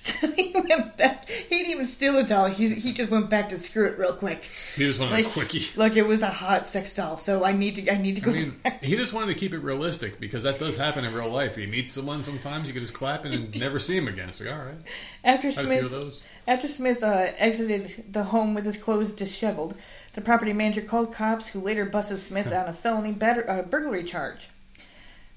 [0.37, 1.29] he went back.
[1.29, 2.47] He didn't even steal the doll.
[2.47, 4.45] He, he just went back to screw it real quick.
[4.77, 5.65] He just wanted Like, a quickie.
[5.77, 7.91] Look, it was a hot sex doll, so I need to.
[7.93, 8.85] I need to I mean, back.
[8.85, 11.57] he just wanted to keep it realistic because that does happen in real life.
[11.59, 14.29] You meet someone sometimes, you can just clap and never see him again.
[14.29, 14.77] It's like, all right,
[15.25, 16.23] After Smith.
[16.47, 19.75] After Smith uh, exited the home with his clothes disheveled,
[20.15, 24.05] the property manager called cops, who later busted Smith on a felony batter, uh, burglary
[24.05, 24.49] charge.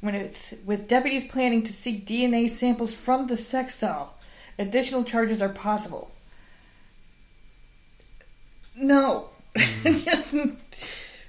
[0.02, 4.18] When it, with deputies planning to seek DNA samples from the sex doll,
[4.58, 6.12] additional charges are possible.
[8.76, 9.30] No.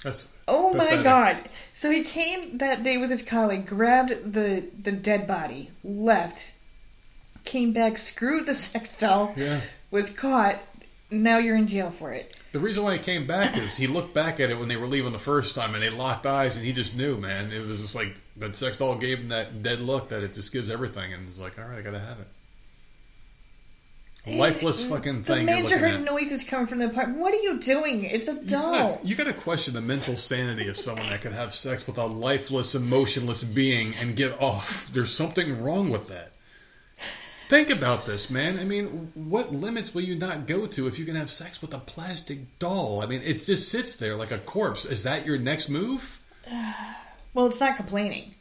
[0.05, 1.49] That's Oh my god.
[1.72, 6.45] So he came that day with his colleague, grabbed the the dead body, left,
[7.45, 9.61] came back, screwed the sex doll, Yeah.
[9.91, 10.59] was caught.
[11.12, 12.36] Now you're in jail for it.
[12.53, 14.86] The reason why he came back is he looked back at it when they were
[14.86, 17.53] leaving the first time and they locked eyes and he just knew, man.
[17.53, 20.53] It was just like that sex doll gave him that dead look that it just
[20.53, 22.28] gives everything and it's like, all right, I gotta have it.
[24.26, 26.01] A lifeless fucking The thing you're manager looking heard at.
[26.05, 27.18] noises coming from the apartment.
[27.20, 28.05] What are you doing?
[28.05, 29.01] It's a doll.
[29.03, 32.74] you gotta question the mental sanity of someone that could have sex with a lifeless,
[32.74, 34.91] emotionless being and get off.
[34.93, 36.32] There's something wrong with that.
[37.51, 38.61] Think about this, man.
[38.61, 41.74] I mean, what limits will you not go to if you can have sex with
[41.74, 43.01] a plastic doll?
[43.03, 44.84] I mean, it just sits there like a corpse.
[44.84, 46.20] Is that your next move?
[47.32, 48.34] Well, it's not complaining.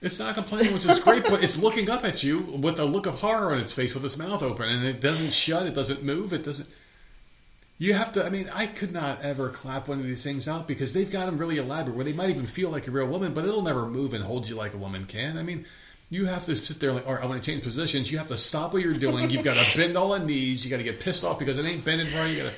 [0.00, 3.06] It's not complaining, which is great, but it's looking up at you with a look
[3.06, 6.02] of horror on its face with its mouth open, and it doesn't shut, it doesn't
[6.02, 6.68] move, it doesn't.
[7.78, 8.24] You have to.
[8.24, 11.26] I mean, I could not ever clap one of these things out because they've got
[11.26, 13.86] them really elaborate, where they might even feel like a real woman, but it'll never
[13.86, 15.38] move and hold you like a woman can.
[15.38, 15.66] I mean,
[16.10, 18.10] you have to sit there like, or I want to change positions.
[18.10, 19.30] You have to stop what you're doing.
[19.30, 20.64] You've got to bend all the knees.
[20.64, 22.26] You got to get pissed off because it ain't bending right.
[22.26, 22.54] You got to.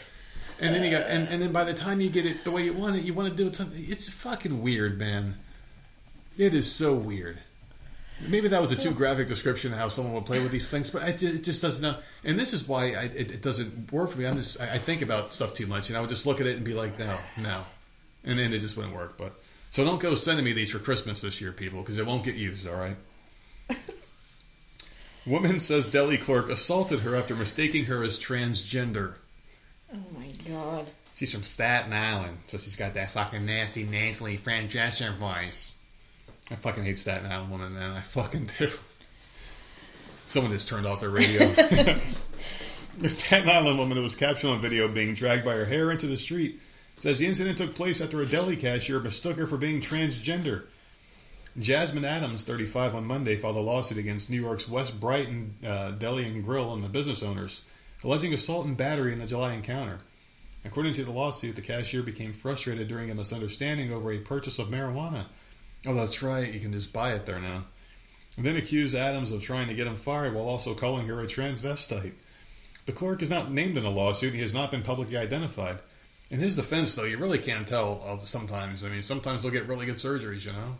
[0.60, 2.64] And then you got, and, and then by the time you get it the way
[2.64, 3.82] you want it, you want to do it something.
[3.86, 5.36] It's fucking weird, man.
[6.38, 7.36] It is so weird.
[8.28, 10.88] Maybe that was a too graphic description of how someone would play with these things,
[10.88, 11.96] but I, it just doesn't.
[12.22, 14.26] And this is why I, it, it doesn't work for me.
[14.26, 16.46] I'm just, I, I think about stuff too much, and I would just look at
[16.46, 17.64] it and be like, no, no,
[18.24, 19.18] and then it just wouldn't work.
[19.18, 19.32] But
[19.70, 22.36] so don't go sending me these for Christmas this year, people, because it won't get
[22.36, 22.68] used.
[22.68, 22.96] All right.
[25.24, 29.16] Woman says deli clerk assaulted her after mistaking her as transgender.
[29.94, 30.86] Oh my god.
[31.14, 35.76] She's from Staten Island, so she's got that fucking nasty, nasally Fran Drescher voice.
[36.50, 37.92] I fucking hate Staten Island women, man.
[37.92, 38.70] I fucking do.
[40.26, 41.46] Someone just turned off their radio.
[42.98, 46.06] the Staten Island woman who was captured on video being dragged by her hair into
[46.06, 46.58] the street
[46.98, 50.64] says the incident took place after a deli cashier mistook her for being transgender.
[51.58, 56.24] Jasmine Adams, 35, on Monday filed a lawsuit against New York's West Brighton uh, Deli
[56.24, 57.62] and Grill and the business owners,
[58.02, 59.98] alleging assault and battery in the July encounter.
[60.64, 64.68] According to the lawsuit, the cashier became frustrated during a misunderstanding over a purchase of
[64.68, 65.26] marijuana.
[65.86, 66.50] Oh, that's right.
[66.50, 67.66] You can just buy it there now.
[68.38, 71.26] And then accused Adams of trying to get him fired while also calling her a
[71.26, 72.14] transvestite.
[72.86, 74.28] The clerk is not named in the lawsuit.
[74.28, 75.80] and He has not been publicly identified.
[76.30, 78.84] In his defense, though, you really can't tell uh, sometimes.
[78.84, 80.76] I mean, sometimes they'll get really good surgeries, you know?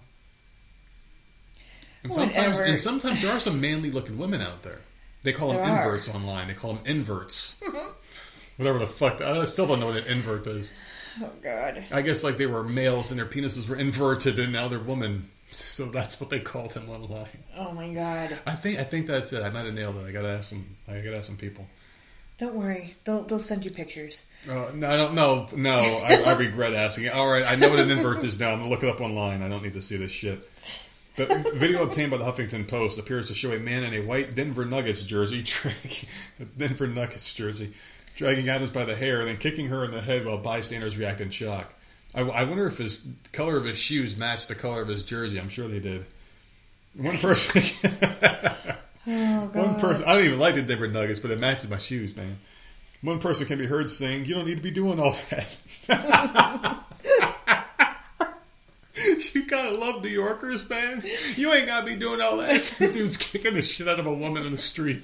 [2.04, 2.64] And sometimes, Whatever.
[2.64, 4.78] and sometimes there are some manly looking women out there.
[5.22, 5.84] They call them There are.
[5.84, 6.48] inverts online.
[6.48, 7.60] They call them inverts.
[8.56, 9.20] Whatever the fuck.
[9.20, 10.72] I still don't know what an invert is.
[11.20, 11.84] Oh God.
[11.92, 15.28] I guess like they were males and their penises were inverted and now they're women.
[15.52, 17.28] So that's what they call them online.
[17.56, 18.38] Oh my God.
[18.46, 19.42] I think I think that's it.
[19.42, 20.06] I might have nailed it.
[20.06, 20.64] I gotta ask some.
[20.88, 21.66] I gotta ask some people.
[22.38, 22.96] Don't worry.
[23.04, 24.24] They'll they'll send you pictures.
[24.48, 25.14] Uh, no, I don't.
[25.14, 25.78] No, no.
[25.78, 27.10] I, I regret asking.
[27.10, 28.50] All right, I know what an invert is now.
[28.52, 29.42] I'm gonna look it up online.
[29.42, 30.48] I don't need to see this shit.
[31.16, 34.34] The video obtained by the Huffington Post appears to show a man in a white
[34.34, 36.08] Denver Nuggets jersey, dragging,
[36.56, 37.72] Denver Nuggets jersey,
[38.16, 41.20] dragging Adams by the hair and then kicking her in the head while bystanders react
[41.20, 41.72] in shock.
[42.14, 45.38] I, I wonder if his color of his shoes matched the color of his jersey.
[45.38, 46.06] I'm sure they did.
[46.94, 47.62] One person,
[49.04, 49.54] Oh God.
[49.54, 50.04] one person.
[50.04, 52.38] I don't even like the Denver Nuggets, but it matches my shoes, man.
[53.02, 55.16] One person can be heard saying, "You don't need to be doing all
[55.88, 56.78] that."
[59.32, 61.02] you gotta love New Yorkers, man.
[61.36, 62.76] You ain't gotta be doing all that.
[62.78, 65.02] Dude's kicking the shit out of a woman in the street.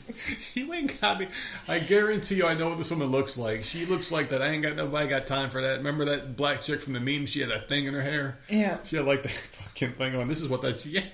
[0.53, 1.28] You ain't gotta be.
[1.66, 3.64] I guarantee you, I know what this woman looks like.
[3.64, 4.43] She looks like that.
[4.43, 5.78] I ain't got nobody got time for that.
[5.78, 7.24] Remember that black chick from the meme?
[7.26, 8.39] She had that thing in her hair.
[8.51, 8.76] Yeah.
[8.84, 10.28] She had like that fucking thing on.
[10.28, 10.84] This is what that.
[10.84, 11.05] Yeah.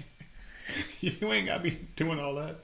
[1.01, 2.57] You ain't gotta be doing all that.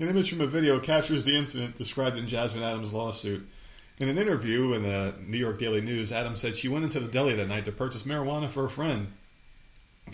[0.00, 3.48] An image from a video captures the incident described in Jasmine Adams' lawsuit.
[3.98, 7.06] In an interview in the New York Daily News, Adams said she went into the
[7.06, 9.06] deli that night to purchase marijuana for a friend.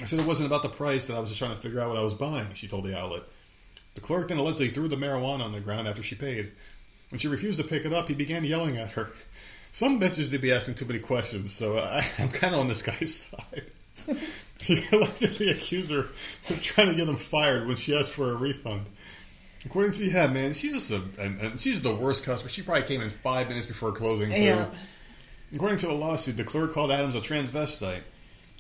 [0.01, 1.89] I said it wasn't about the price, that I was just trying to figure out
[1.89, 3.23] what I was buying, she told the outlet.
[3.95, 6.53] The clerk then allegedly threw the marijuana on the ground after she paid.
[7.09, 9.11] When she refused to pick it up, he began yelling at her.
[9.73, 12.83] Some bitches did be asking too many questions, so I, I'm kind of on this
[12.83, 13.65] guy's side.
[14.61, 16.09] he allegedly accused her
[16.51, 18.91] of trying to get him fired when she asked for a refund.
[19.65, 22.49] According to yeah, man, she's just a and, she's the worst customer.
[22.49, 24.43] She probably came in five minutes before closing too.
[24.43, 24.67] Yeah.
[25.55, 28.03] According to the lawsuit, the clerk called Adams a transvestite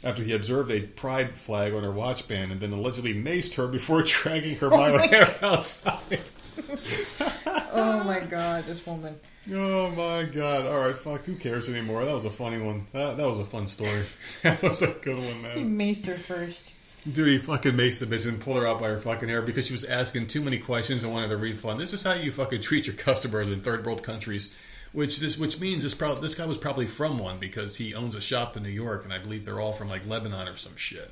[0.02, 3.68] after he observed a pride flag on her watch band and then allegedly maced her
[3.68, 6.20] before dragging her oh by her hair outside.
[7.72, 8.64] Oh my God.
[8.64, 9.14] This woman.
[9.52, 10.66] Oh my god!
[10.66, 11.24] All right, fuck.
[11.24, 12.04] Who cares anymore?
[12.04, 12.86] That was a funny one.
[12.92, 14.02] That, that was a fun story.
[14.42, 15.56] that was a good one, man.
[15.56, 16.74] He maced her first.
[17.10, 19.66] Dude, he fucking maced the bitch and pulled her out by her fucking hair because
[19.66, 21.80] she was asking too many questions and wanted a refund.
[21.80, 24.54] This is how you fucking treat your customers in third world countries.
[24.92, 28.16] Which this which means this probably this guy was probably from one because he owns
[28.16, 30.76] a shop in New York and I believe they're all from like Lebanon or some
[30.76, 31.10] shit.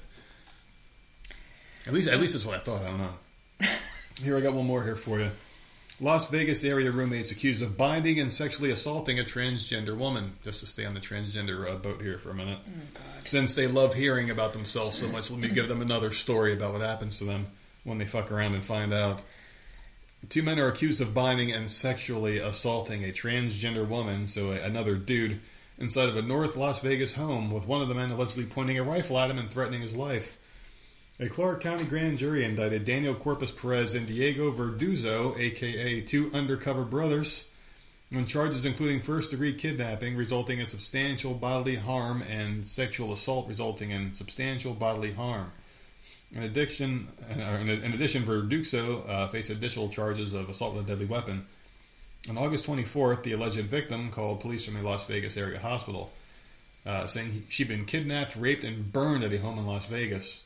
[1.86, 2.82] At least at least that's what I thought.
[2.82, 3.14] I don't know.
[4.22, 5.30] Here I got one more here for you.
[6.00, 10.32] Las Vegas area roommates accused of binding and sexually assaulting a transgender woman.
[10.44, 12.58] Just to stay on the transgender uh, boat here for a minute.
[13.24, 16.72] Since they love hearing about themselves so much, let me give them another story about
[16.72, 17.48] what happens to them
[17.82, 19.22] when they fuck around and find out.
[20.28, 24.94] Two men are accused of binding and sexually assaulting a transgender woman, so a, another
[24.94, 25.40] dude,
[25.78, 28.84] inside of a North Las Vegas home, with one of the men allegedly pointing a
[28.84, 30.36] rifle at him and threatening his life.
[31.20, 36.84] A Clark County grand jury indicted Daniel Corpus Perez and Diego Verduzzo, aka two undercover
[36.84, 37.46] brothers,
[38.14, 43.90] on charges including first degree kidnapping resulting in substantial bodily harm and sexual assault resulting
[43.90, 45.50] in substantial bodily harm.
[46.34, 51.06] In addition, uh, in addition, Verduxo uh, faced additional charges of assault with a deadly
[51.06, 51.44] weapon.
[52.28, 56.12] On August 24th, the alleged victim called police from a Las Vegas area hospital,
[56.86, 60.42] uh, saying he- she'd been kidnapped, raped, and burned at a home in Las Vegas.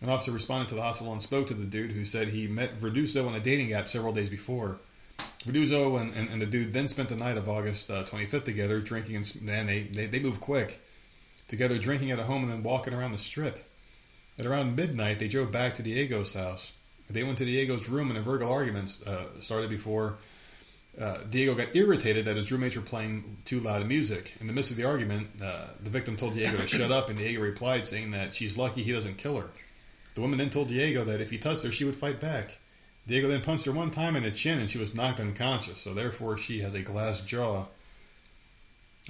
[0.00, 2.80] An officer responded to the hospital and spoke to the dude who said he met
[2.80, 4.78] Verduzo on a dating app several days before.
[5.44, 8.80] Verduzo and, and, and the dude then spent the night of August uh, 25th together,
[8.80, 10.80] drinking, and man, they, they, they moved quick.
[11.48, 13.64] Together, drinking at a home and then walking around the strip.
[14.38, 16.72] At around midnight, they drove back to Diego's house.
[17.08, 20.18] They went to Diego's room and a verbal argument uh, started before
[21.00, 24.34] uh, Diego got irritated that his roommates were playing too loud of music.
[24.40, 27.18] In the midst of the argument, uh, the victim told Diego to shut up, and
[27.18, 29.48] Diego replied, saying that she's lucky he doesn't kill her.
[30.16, 32.56] The woman then told Diego that if he touched her, she would fight back.
[33.06, 35.78] Diego then punched her one time in the chin, and she was knocked unconscious.
[35.78, 37.66] So therefore, she has a glass jaw.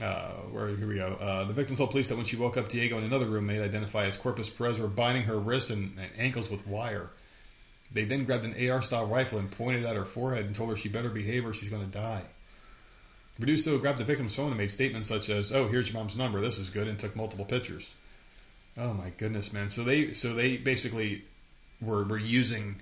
[0.02, 1.14] Uh, where here we go.
[1.14, 4.08] Uh, the victim told police that when she woke up, Diego and another roommate, identified
[4.08, 7.08] as Corpus Perez, were binding her wrists and, and ankles with wire.
[7.92, 10.88] They then grabbed an AR-style rifle and pointed at her forehead and told her she
[10.88, 12.22] better behave or she's going to die.
[13.40, 16.40] Reduso grabbed the victim's phone and made statements such as, "Oh, here's your mom's number.
[16.40, 17.94] This is good," and took multiple pictures.
[18.78, 19.70] Oh my goodness, man!
[19.70, 21.24] So they so they basically
[21.80, 22.76] were were using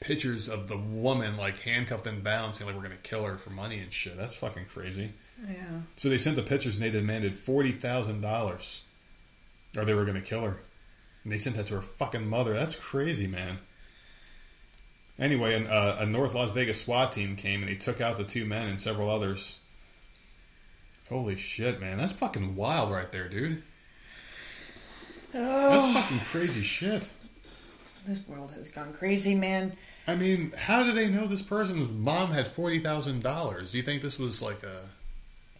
[0.00, 3.36] pictures of the woman like handcuffed and bound, saying like we're going to kill her
[3.36, 4.16] for money and shit.
[4.16, 5.12] That's fucking crazy.
[5.46, 5.80] Yeah.
[5.96, 8.82] So they sent the pictures and they demanded forty thousand dollars,
[9.76, 10.56] or they were going to kill her.
[11.24, 12.52] And they sent that to her fucking mother.
[12.54, 13.58] That's crazy, man.
[15.18, 18.24] Anyway, an, uh, a North Las Vegas SWAT team came and they took out the
[18.24, 19.60] two men and several others.
[21.10, 21.98] Holy shit, man.
[21.98, 23.62] That's fucking wild right there, dude.
[25.32, 27.08] That's Oh, fucking crazy shit.
[28.06, 29.72] this world has gone crazy, man.
[30.06, 33.70] I mean, how do they know this person's mom had $40,000?
[33.70, 34.80] Do you think this was like a.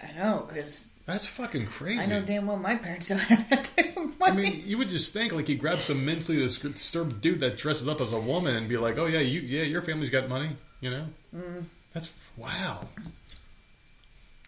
[0.02, 2.00] I know, because That's fucking crazy.
[2.00, 4.88] I know damn well my parents don't have that type of I mean, you would
[4.88, 8.56] just think like he grabs some mentally disturbed dude that dresses up as a woman
[8.56, 10.50] and be like, "Oh yeah, you yeah, your family's got money,"
[10.80, 11.06] you know?
[11.36, 11.64] Mm.
[11.92, 12.86] That's wow.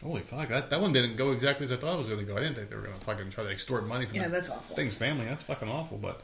[0.03, 0.49] Holy fuck!
[0.49, 2.37] That that one didn't go exactly as I thought it was going to go.
[2.37, 4.51] I didn't think they were going to fucking try to extort money from yeah, that's
[4.51, 4.75] awful.
[4.77, 5.25] thing's family.
[5.27, 5.99] That's fucking awful.
[5.99, 6.21] But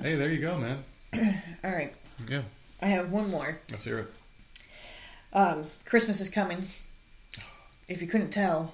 [0.00, 0.78] hey, there you go, man.
[1.64, 1.92] All right,
[2.28, 2.42] Yeah,
[2.80, 3.58] I have one more.
[3.70, 4.06] let's hear it.
[5.32, 6.64] Um, Christmas is coming.
[7.88, 8.72] If you couldn't tell,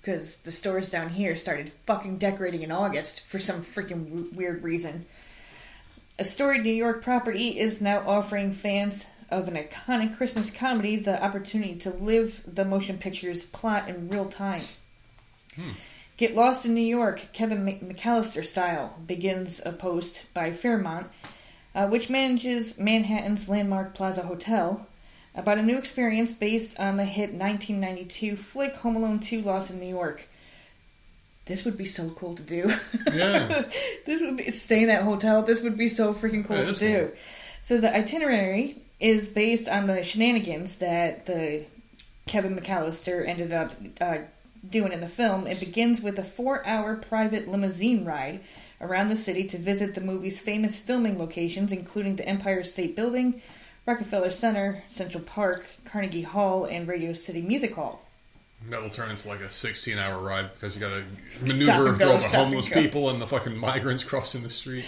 [0.00, 4.62] because the stores down here started fucking decorating in August for some freaking w- weird
[4.62, 5.04] reason.
[6.18, 11.22] A storied New York property is now offering fans of an iconic Christmas comedy the
[11.22, 14.60] opportunity to live the motion picture's plot in real time.
[16.16, 21.08] Get Lost in New York, Kevin McCallister style, begins a post by Fairmont,
[21.74, 24.86] uh, which manages Manhattan's landmark Plaza Hotel,
[25.34, 29.80] about a new experience based on the hit 1992 flick Home Alone 2 Lost in
[29.80, 30.28] New York.
[31.46, 32.72] This would be so cool to do.
[33.12, 33.64] Yeah.
[34.06, 35.42] this would be stay in that hotel.
[35.42, 36.98] This would be so freaking cool Yeah, to do.
[37.06, 37.16] cool.
[37.62, 41.64] So the itinerary is based on the shenanigans that the
[42.26, 44.18] Kevin McCallister ended up uh,
[44.70, 45.48] doing in the film.
[45.48, 48.40] It begins with a four-hour private limousine ride
[48.80, 53.42] around the city to visit the movie's famous filming locations, including the Empire State Building,
[53.86, 58.06] Rockefeller Center, Central Park, Carnegie Hall, and Radio City Music Hall.
[58.68, 62.14] That'll turn into like a 16 hour ride because you got to maneuver through all
[62.14, 64.84] the stop and homeless people and the fucking migrants crossing the street.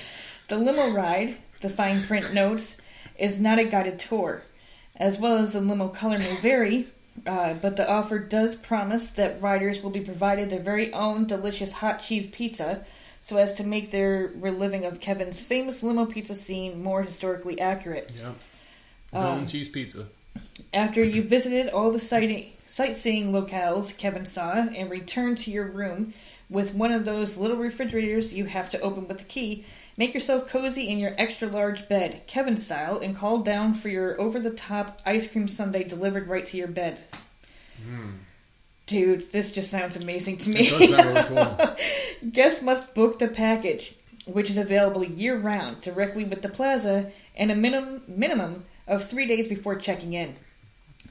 [0.46, 2.80] The limo ride, the fine print notes,
[3.16, 4.42] is not a guided tour,
[4.96, 6.88] as well as the limo color may vary,
[7.26, 11.72] uh, but the offer does promise that riders will be provided their very own delicious
[11.72, 12.84] hot cheese pizza,
[13.22, 18.10] so as to make their reliving of Kevin's famous limo pizza scene more historically accurate.
[18.16, 18.32] Yeah.
[19.12, 20.08] Um, cheese pizza.
[20.72, 26.12] After you visited all the sighting, sightseeing locales Kevin saw and returned to your room
[26.50, 29.64] with one of those little refrigerators you have to open with a key,
[29.96, 34.20] make yourself cozy in your extra large bed, Kevin style, and call down for your
[34.20, 36.98] over the top ice cream sundae delivered right to your bed.
[37.82, 38.10] Hmm.
[38.86, 40.68] Dude, this just sounds amazing to me.
[40.68, 41.76] It does sound really cool.
[42.30, 43.94] Guests must book the package,
[44.26, 49.26] which is available year round directly with the plaza and a minimum minimum of three
[49.26, 50.36] days before checking in.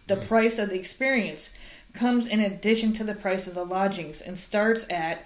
[0.08, 0.28] The hmm.
[0.28, 1.52] price of the experience
[1.94, 5.26] comes in addition to the price of the lodgings and starts at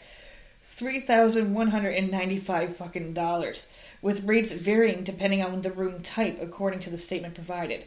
[0.77, 3.67] three thousand one hundred and ninety five fucking dollars,
[4.01, 7.83] with rates varying depending on the room type, according to the statement provided.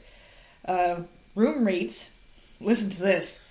[0.67, 1.03] Uh,
[1.35, 2.11] room rates.
[2.61, 3.43] Listen to this.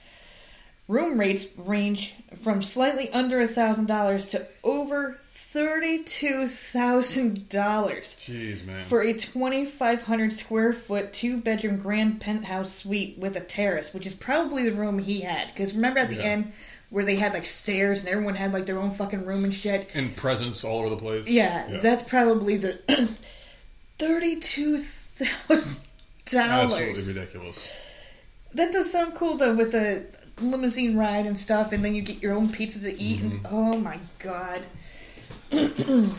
[0.88, 2.14] Room rates range
[2.44, 5.18] from slightly under a thousand dollars to over
[5.52, 8.88] thirty-two thousand dollars Jeez, man.
[8.88, 14.14] for a twenty-five hundred square foot two-bedroom grand penthouse suite with a terrace, which is
[14.14, 15.48] probably the room he had.
[15.54, 16.24] Because remember at the Yeah.
[16.24, 16.54] end
[16.90, 19.92] where they had like stairs and everyone had like their own fucking room and shit.
[19.96, 21.28] and presents all over the place.
[21.28, 21.78] Yeah, Yeah.
[21.80, 22.80] that's probably the
[24.00, 24.80] thirty-two
[25.18, 25.84] thousand
[26.26, 26.74] dollars.
[26.80, 27.70] Absolutely ridiculous.
[28.54, 30.06] That does sound cool though, with the
[30.42, 33.22] limousine ride and stuff, and then you get your own pizza to eat.
[33.22, 33.56] And Mm-hmm.
[33.56, 34.62] oh my god,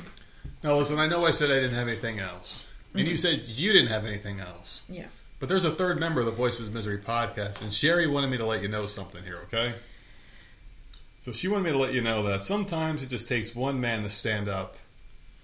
[0.63, 2.67] Now, listen, I know I said I didn't have anything else.
[2.93, 3.11] And Mm-hmm.
[3.11, 4.85] you said you didn't have anything else.
[4.89, 5.07] yeah.
[5.39, 8.37] But there's a third member of the Voices of Misery podcast, and Sherry wanted me
[8.37, 9.73] to let you know something here, okay?
[11.23, 14.03] So she wanted me to let you know that sometimes it just takes one man
[14.05, 14.77] to stand up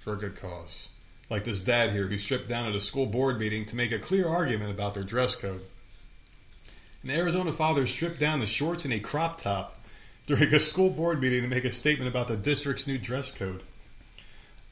[0.02, 0.88] for a good cause.
[1.28, 3.98] Like this dad here who stripped down at a school board meeting to make a
[3.98, 5.60] clear argument about their dress code.
[7.02, 9.78] An Arizona father stripped down the shorts and a crop top
[10.26, 13.62] during a school board meeting to make a statement about the district's new dress code.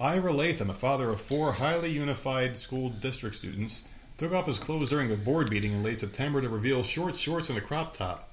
[0.01, 3.87] Ira Latham, a father of four Higley unified school district students,
[4.17, 7.51] took off his clothes during a board meeting in late September to reveal short shorts
[7.51, 8.33] and a crop top,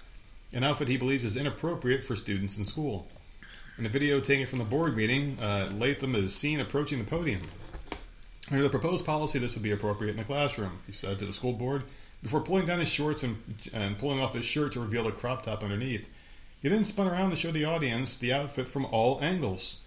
[0.54, 3.08] an outfit he believes is inappropriate for students in school.
[3.78, 7.42] In a video taken from the board meeting, uh, Latham is seen approaching the podium.
[8.50, 11.32] Under the proposed policy, this would be appropriate in the classroom, he said to the
[11.32, 11.84] school board,
[12.22, 13.38] before pulling down his shorts and,
[13.74, 16.06] and pulling off his shirt to reveal a crop top underneath.
[16.62, 19.78] He then spun around to show the audience the outfit from all angles.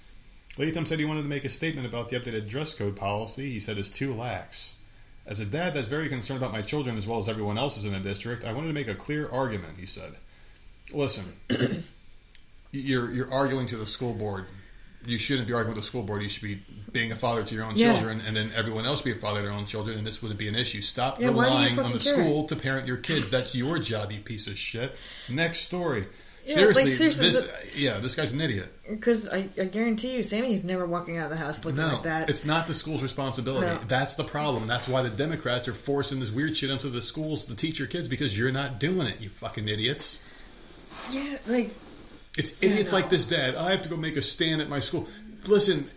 [0.57, 3.61] Latham said he wanted to make a statement about the updated dress code policy he
[3.61, 4.77] said is too lax.
[5.27, 7.93] As a dad that's very concerned about my children as well as everyone else's in
[7.93, 10.17] the district, I wanted to make a clear argument, he said.
[10.93, 11.25] Listen,
[12.73, 14.47] you're, you're arguing to the school board.
[15.07, 16.23] you shouldn't be arguing with the school board.
[16.23, 16.59] You should be
[16.93, 17.93] being a father to your own Yeah.
[17.95, 20.39] children, and then everyone else be a father to their own children, and this wouldn't
[20.39, 20.81] be an issue.
[20.81, 22.15] Stop Yeah, why do you relying on fucking the care?
[22.15, 23.31] school to parent your kids.
[23.31, 24.95] That's your job, you piece of shit.
[25.29, 26.07] Next story.
[26.47, 28.69] Yeah, seriously, like, seriously, this yeah, this guy's an idiot.
[28.89, 32.03] Because I, I guarantee you, Sammy's never walking out of the house looking No, like
[32.03, 32.29] that.
[32.29, 33.67] it's not the school's responsibility.
[33.67, 33.79] No.
[33.89, 34.67] That's the problem.
[34.67, 37.89] That's why the Democrats are forcing this weird shit onto the schools to teach your
[37.89, 39.21] kids because you're not doing it.
[39.23, 40.21] You fucking idiots.
[41.11, 41.71] Yeah, like
[42.37, 42.99] It's idiots no.
[42.99, 43.55] like this dad.
[43.55, 45.09] I have to go make a stand at my school.
[45.47, 45.89] Listen,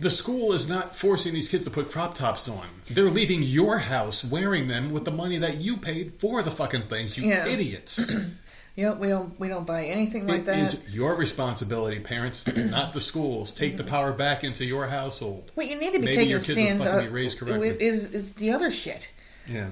[0.00, 2.66] the school is not forcing these kids to put crop tops on.
[2.90, 6.82] They're leaving your house wearing them with the money that you paid for the fucking
[6.88, 7.16] things.
[7.18, 7.46] You Yeah.
[7.46, 8.10] idiots.
[8.76, 10.58] know, we don't we don't buy anything like It that.
[10.58, 13.50] is your responsibility, parents, not the schools.
[13.50, 15.50] Take the power back into your household.
[15.56, 17.70] what you need to be Maybe taking your kids will fucking be raised correctly.
[17.70, 19.10] is is the other shit.
[19.48, 19.70] Yeah.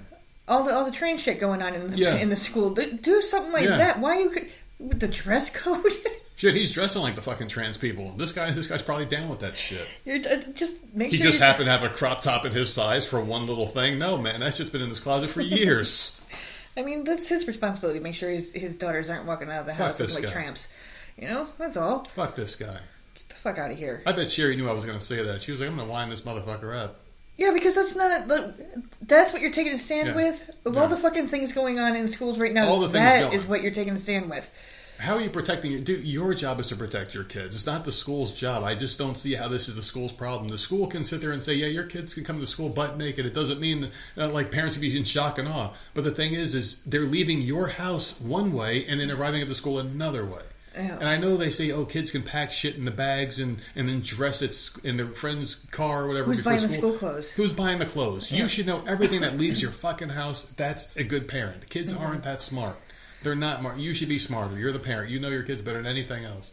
[0.49, 2.14] All the all the train shit going on in the Yeah.
[2.16, 2.70] in the school.
[2.74, 3.78] Do, do something like Yeah.
[3.78, 4.01] that.
[4.01, 5.92] Why you could with the dress code?
[6.36, 8.12] Shit, he's dressing like the fucking trans people.
[8.12, 9.86] This guy, this guy's probably down with that shit.
[10.05, 12.70] You're, uh, just make He sure just happened to have a crop top in his
[12.72, 13.99] size for one little thing.
[13.99, 16.20] No, man, that's just been in his closet for years.
[16.76, 18.01] I mean, that's his responsibility.
[18.01, 20.30] Make sure his his daughters aren't walking out of the Fuck house like guy.
[20.30, 20.70] tramps.
[21.16, 22.05] You know, that's all.
[22.14, 22.80] Fuck this guy.
[23.14, 24.03] Get the fuck out of here.
[24.05, 25.40] I bet Sherry knew I was going to say that.
[25.40, 27.01] She was like, "I'm going to wind this motherfucker up."
[27.39, 28.28] Yeah, because that's not.
[28.28, 28.55] the-
[29.03, 30.16] That's what you're taking a stand Yeah.
[30.16, 30.51] with.
[30.64, 30.80] Of Yeah.
[30.80, 33.32] all the fucking things going on in schools right now, All the things that going.
[33.34, 34.51] is what you're taking a stand with.
[34.99, 36.03] How are you protecting your dude?
[36.05, 37.55] Your job is to protect your kids.
[37.55, 38.64] It's not the school's job.
[38.64, 40.49] I just don't see how this is the school's problem.
[40.49, 42.97] The school can sit there and say, "Yeah, your kids can come to school butt
[42.97, 45.70] naked." It doesn't mean uh, like parents would be in shock and awe.
[45.93, 49.49] But the thing is, is they're leaving your house one way and then arriving at
[49.49, 50.41] the school another way.
[50.76, 50.96] Yeah.
[50.98, 53.88] And I know they say, "Oh, kids can pack shit in the bags and and
[53.88, 54.54] then dress it
[54.84, 57.30] in their friend's car or whatever." Who's buying the school clothes?
[57.30, 58.30] Who's buying the clothes?
[58.30, 60.44] You should know everything that leaves your fucking house.
[60.56, 61.68] That's a good parent.
[61.70, 62.02] Kids Mm-hmm.
[62.04, 62.76] aren't that smart.
[63.22, 63.78] They're not smart.
[63.78, 64.58] You should be smarter.
[64.58, 65.10] You're the parent.
[65.10, 66.50] You know your kids better than anything else.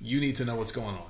[0.00, 1.06] You need to know what's going on.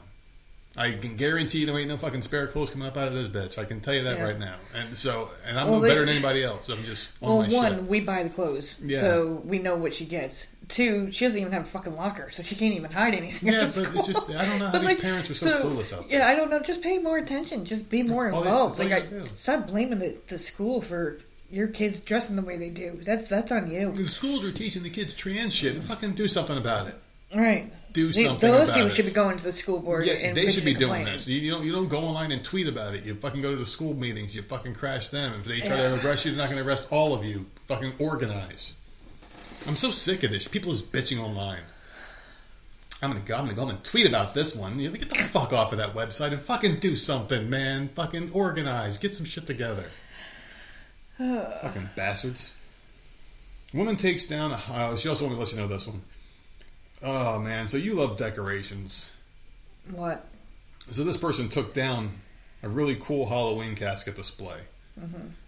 [0.79, 3.57] I can guarantee there ain't no fucking spare clothes coming up out of this bitch.
[3.59, 4.25] I can tell you that Yeah.
[4.25, 4.57] right now.
[4.75, 6.69] And so, and I'm Well, no they- better than anybody else.
[6.69, 7.85] I'm just on Well, one, shit.
[7.85, 9.01] we buy the clothes, Yeah.
[9.01, 10.47] so we know what she gets.
[10.69, 13.53] Two, she doesn't even have a fucking locker, so she can't even hide anything.
[13.53, 14.03] Yeah, but it's school.
[14.03, 16.19] just- I don't know how But, these parents are so clueless out there.
[16.19, 16.59] Yeah, I don't know.
[16.59, 17.65] Just pay more attention.
[17.65, 18.79] Just be more That's they- involved.
[18.81, 19.25] like, I, do.
[19.35, 21.19] stop blaming the, the school for
[21.53, 22.99] your kids dressing the way they do.
[23.05, 23.93] That's that's on you.
[23.93, 25.81] The schools are teaching the kids trans shit.
[25.85, 26.97] Fucking do something about it.
[27.35, 27.73] Right.
[27.93, 30.05] Do See, something Those people should be going to the school board.
[30.07, 31.27] Yeah, and they should be doing this.
[31.29, 33.05] You, you don't you don't go online and tweet about it.
[33.05, 34.35] You fucking go to the school meetings.
[34.35, 35.35] You fucking crash them.
[35.41, 35.97] If they try Yeah.
[35.97, 37.47] to arrest you, they're not going to arrest all of you.
[37.67, 38.75] Fucking organize.
[39.67, 40.47] I'm so sick of this.
[40.47, 41.63] People is bitching online.
[43.03, 43.35] I'm gonna go.
[43.35, 44.79] I'm gonna go home and tweet about this one.
[44.79, 47.89] You know, get the fuck off of that website and fucking do something, man.
[47.89, 48.99] Fucking organize.
[48.99, 49.85] Get some shit together.
[51.19, 52.55] fucking bastards.
[53.75, 54.53] Woman takes down.
[54.53, 56.01] A, uh, she also wanted to let you know this one.
[57.03, 59.13] Oh man, so you love decorations.
[59.91, 60.25] What?
[60.91, 62.13] So this person took down
[62.63, 64.59] a really cool Halloween casket display,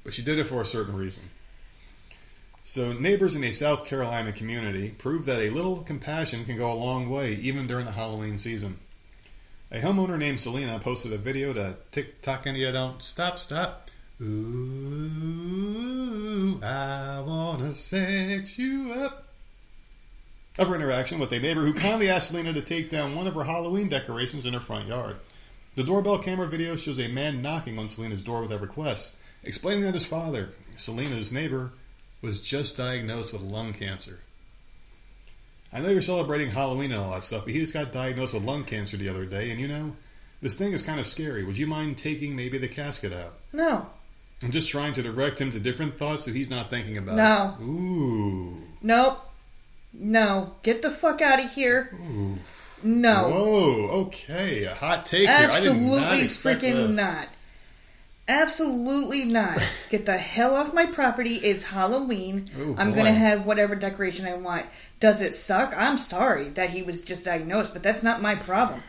[0.05, 1.23] but she did it for a certain reason.
[2.69, 6.75] So neighbors in a South Carolina community proved that a little compassion can go a
[6.75, 8.79] long way, even during the Halloween season.
[9.73, 13.91] A homeowner named Selena posted a video to TikTok and you don't stop, stop.
[14.21, 14.61] Ooh,
[16.63, 19.29] I wanna sex you up
[20.59, 23.33] of her interaction with a neighbor who kindly asked Selena to take down one of
[23.33, 25.17] her Halloween decorations in her front yard.
[25.75, 29.85] The doorbell camera video shows a man knocking on Selena's door with a request, explaining
[29.85, 31.73] that his father, Selena's neighbor,
[32.23, 34.19] was just diagnosed with lung cancer.
[35.73, 38.43] I know you're celebrating Halloween and all that stuff, but he just got diagnosed with
[38.45, 39.95] lung cancer the other day, and you know,
[40.41, 41.45] this thing is kind of scary.
[41.45, 43.35] Would you mind taking maybe the casket out?
[43.53, 43.87] No.
[44.43, 47.57] I'm just trying to direct him to different thoughts so he's not thinking about No.
[47.61, 47.65] it.
[47.65, 48.63] Ooh.
[48.83, 49.19] Nope.
[49.93, 50.55] No.
[50.63, 51.91] Get the fuck out of here.
[51.95, 52.39] Ooh.
[52.85, 53.29] No.
[53.29, 54.63] Whoa, okay.
[54.65, 55.31] A hot take here.
[55.31, 56.97] I did not Absolutely freaking this.
[56.97, 57.29] not.
[58.29, 59.59] Absolutely not.
[59.91, 61.37] Get the hell off my property.
[61.37, 62.45] It's Halloween.
[62.59, 64.67] Oh, I'm going to have whatever decoration I want.
[65.01, 65.73] Does it suck?
[65.75, 68.83] I'm sorry that he was just diagnosed, but that's not my problem.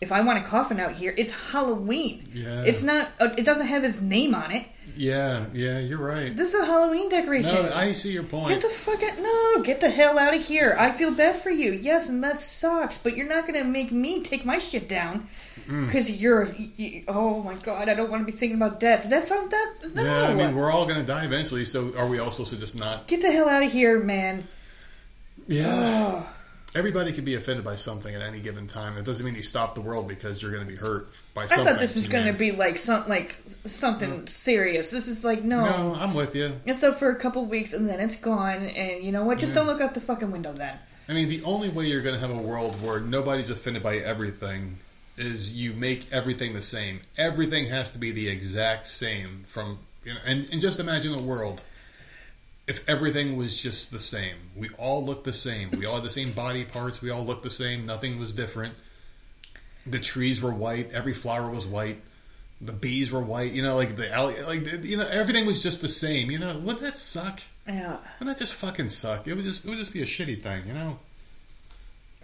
[0.00, 2.26] If I want a coffin out here, it's Halloween.
[2.32, 2.62] Yeah.
[2.62, 4.66] It's not, uh, it doesn't have his name on it.
[4.96, 6.34] Yeah, yeah, you're right.
[6.34, 7.54] This is a Halloween decoration.
[7.54, 8.48] No, I see your point.
[8.48, 9.18] Get the fuck out!
[9.18, 10.74] No, get the hell out of here!
[10.78, 11.72] I feel bad for you.
[11.72, 12.98] Yes, and that sucks.
[12.98, 15.28] But you're not gonna make me take my shit down
[15.70, 15.86] Mm.
[15.86, 16.52] because you're.
[16.76, 17.88] You, oh my god!
[17.88, 19.06] I don't want to be thinking about death.
[19.08, 19.74] That's not that.
[19.94, 20.02] No.
[20.02, 22.58] Yeah, I mean, we're all going to die eventually, so are we all supposed to
[22.58, 23.06] just not?
[23.06, 24.42] get the hell out of here, man.
[25.46, 25.66] Yeah.
[25.68, 26.28] Oh,
[26.72, 28.96] Everybody can be offended by something at any given time.
[28.96, 31.66] It doesn't mean you stop the world because you're going to be hurt by something
[31.66, 32.38] I thought this was gonna know.
[32.38, 34.88] be like some like something serious.
[34.88, 35.64] This is like no.
[35.64, 35.78] Mm.
[35.78, 36.52] No, I'm with you.
[36.66, 38.62] It's up for a couple weeks and then it's gone.
[38.62, 39.38] And you know what?
[39.38, 40.78] Just don't look out the fucking window then.
[41.08, 43.96] I mean, the only way you're going to have a world where nobody's offended by
[43.96, 44.78] everything
[45.20, 47.00] is you make everything the same.
[47.16, 51.22] Everything has to be the exact same from, you know, and, and just imagine a
[51.22, 51.62] world
[52.66, 54.36] if everything was just the same.
[54.56, 55.70] We all looked the same.
[55.72, 57.02] We all had the same body parts.
[57.02, 57.86] We all looked the same.
[57.86, 58.74] Nothing was different.
[59.86, 60.92] The trees were white.
[60.92, 62.00] Every flower was white.
[62.60, 63.52] The bees were white.
[63.52, 66.30] You know, like the alley, like you know, everything was just the same.
[66.30, 67.40] You know, wouldn't that suck?
[67.66, 67.96] Yeah.
[68.18, 69.26] Wouldn't that just fucking suck?
[69.26, 70.66] It would just, it would just be a shitty thing.
[70.66, 70.98] You know.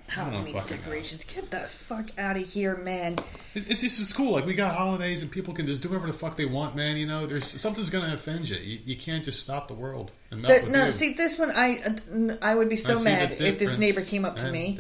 [0.08, 0.82] Halloween fucking know.
[0.82, 1.24] decorations.
[1.24, 3.14] Get the fuck out of here, man.
[3.54, 4.32] It- It's just it's cool.
[4.32, 6.96] Like we got holidays and people can just do whatever the fuck they want, man.
[6.96, 8.56] You know, there's something's gonna offend you.
[8.56, 10.92] You, you can't just stop the world The- no, you.
[10.92, 11.50] see this one.
[11.50, 14.78] I uh, I would be so mad if this neighbor came up to me.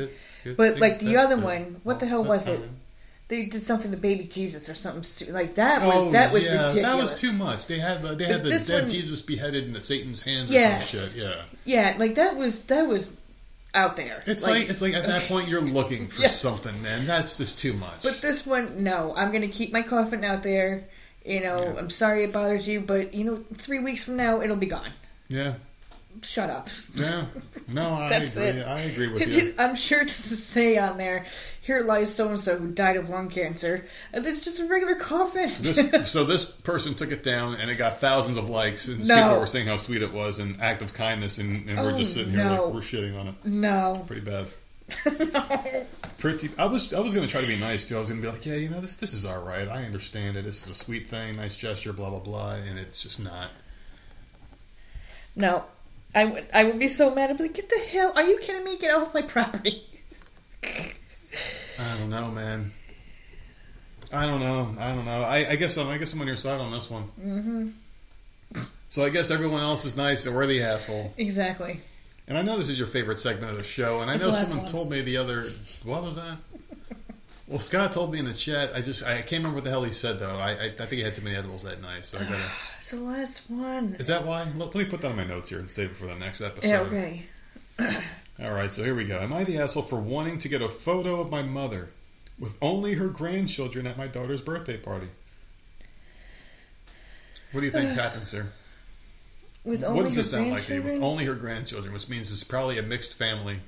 [0.56, 2.60] But like the other one, what the hell was it?
[3.28, 5.84] They did something to baby Jesus or something like that.
[5.84, 6.82] Was Oh, that was yeah, ridiculous.
[6.92, 7.66] that was too much.
[7.66, 10.94] They had the, they had the dead one- Jesus beheaded into Satan's hands Yes.
[10.94, 11.24] or some shit.
[11.24, 13.10] Yeah, Yeah, like that was that was
[13.74, 14.22] out there.
[14.26, 16.40] it's like, it's like at that point you're looking for Yes.
[16.40, 17.06] something, man.
[17.06, 18.02] That's just too much.
[18.02, 19.14] But this one, no.
[19.16, 20.84] I'm gonna keep my coffin out there.
[21.24, 21.78] You know, Yeah.
[21.78, 24.90] I'm sorry it bothers you, but you know, three weeks from now it'll be gone.
[25.28, 25.54] yeah,
[26.22, 26.68] Shut up.
[26.94, 27.26] yeah.
[27.68, 28.42] No, I agree.
[28.44, 28.66] it.
[28.66, 29.54] I agree with you.
[29.58, 31.26] I'm sure to say on there,
[31.66, 34.94] here lies so and so who died of lung cancer, and it's just a regular
[34.94, 35.50] coffin.
[35.60, 35.78] This,
[36.10, 39.16] so this person took it down, and it got thousands of likes, and No.
[39.22, 41.98] people were saying how sweet it was, and act of kindness, and, and we're Oh,
[41.98, 42.64] just sitting here no.
[42.66, 43.34] like we're shitting on it.
[43.44, 44.48] no, Pretty bad.
[45.32, 45.86] no.
[46.18, 46.48] Pretty.
[46.56, 47.96] I was I was gonna try to be nice too.
[47.96, 49.68] I was gonna be like, yeah, you know, this this is all right.
[49.68, 50.44] I understand it.
[50.44, 53.50] This is a sweet thing, nice gesture, blah blah blah, and it's just not.
[55.34, 55.64] No,
[56.14, 56.46] I would.
[56.54, 57.30] I would be so mad.
[57.30, 58.12] I'd be like, "Get the hell!
[58.14, 58.78] Are you kidding me?
[58.78, 59.82] Get off my property!"
[61.78, 62.72] I don't know, man.
[64.12, 64.74] I don't know.
[64.78, 65.22] I don't know.
[65.22, 65.88] I, I guess I'm.
[65.88, 67.04] I guess I'm on your side on this one.
[67.20, 67.68] Mm-hmm.
[68.88, 71.12] So I guess everyone else is nice, and we're the asshole.
[71.18, 71.80] Exactly.
[72.28, 74.32] And I know this is your favorite segment of the show, and I It's know
[74.32, 74.66] someone one.
[74.66, 75.44] told me the other.
[75.84, 76.38] What was that?
[77.48, 78.72] Well, Scott told me in the chat.
[78.74, 80.34] I just I can't remember what the hell he said though.
[80.36, 82.38] I I, I think he had too many edibles that night, so I gotta.
[82.80, 83.96] It's the last one.
[83.98, 84.44] Is that why?
[84.56, 86.40] Let, let me put that on my notes here and save it for the next
[86.40, 86.68] episode.
[86.68, 86.80] Yeah.
[86.82, 87.22] Okay.
[88.42, 89.18] All right, so here we go.
[89.18, 91.88] Am I the asshole for wanting to get a photo of my mother
[92.38, 95.08] with only her grandchildren at my daughter's birthday party?
[97.52, 98.52] What do you think happens here?
[99.64, 100.82] With only What does this sound like to you?
[100.82, 103.58] With only her grandchildren, which means it's probably a mixed family.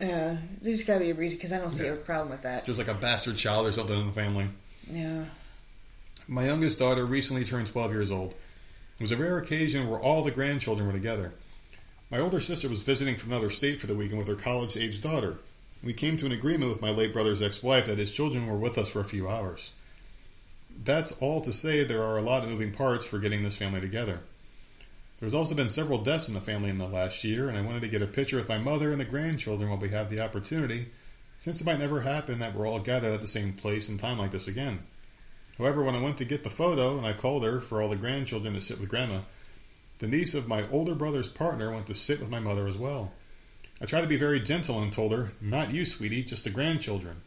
[0.00, 1.92] Yeah, there's got to be a reason because I don't see Yeah.
[1.92, 2.64] a problem with that.
[2.64, 4.48] There's like a bastard child or something in the family.
[4.90, 5.24] Yeah.
[6.26, 8.30] My youngest daughter recently turned 12 years old.
[8.30, 11.32] It was a rare occasion where all the grandchildren were together.
[12.10, 15.00] My older sister was visiting from another state for the weekend with her college aged
[15.00, 15.38] daughter.
[15.80, 18.58] We came to an agreement with my late brother's ex wife that his children were
[18.58, 19.70] with us for a few hours.
[20.82, 23.80] That's all to say there are a lot of moving parts for getting this family
[23.80, 24.18] together.
[25.20, 27.82] There's also been several deaths in the family in the last year, and I wanted
[27.82, 30.88] to get a picture with my mother and the grandchildren while we have the opportunity,
[31.38, 34.18] since it might never happen that we're all gathered at the same place and time
[34.18, 34.80] like this again.
[35.58, 37.94] However, when I went to get the photo and I called her for all the
[37.94, 39.20] grandchildren to sit with Grandma,
[40.00, 43.12] the niece of my older brother's partner went to sit with my mother as well.
[43.80, 47.22] I tried to be very gentle and told her, Not you, sweetie, just the grandchildren.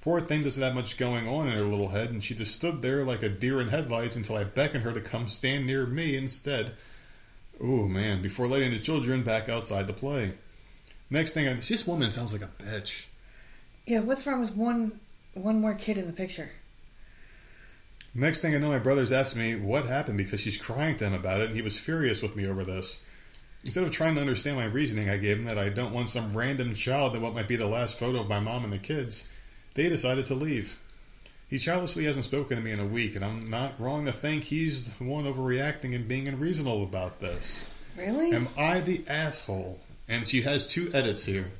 [0.00, 2.82] Poor thing doesn't have much going on in her little head, and she just stood
[2.82, 6.16] there like a deer in headlights until I beckoned her to come stand near me
[6.16, 6.72] instead.
[7.60, 10.32] Ooh, man, before letting the children back outside to play.
[11.10, 13.06] Next thing I this woman sounds like a bitch.
[13.86, 14.00] Yeah.
[14.00, 15.00] What's wrong with one
[15.34, 16.50] one more kid in the picture?
[18.14, 21.14] Next thing I know, my brother's asked me what happened because she's crying to him
[21.14, 23.00] about it, and he was furious with me over this.
[23.64, 26.36] Instead of trying to understand my reasoning, I gave him that I don't want some
[26.36, 29.28] random child in what might be the last photo of my mom and the kids.
[29.74, 30.78] They decided to leave.
[31.48, 34.44] He childishly hasn't spoken to me in a week, and I'm not wrong to think
[34.44, 37.66] he's the one overreacting and being unreasonable about this.
[37.96, 38.32] Really?
[38.32, 39.80] Am I the asshole?
[40.08, 41.50] And she has two edits here.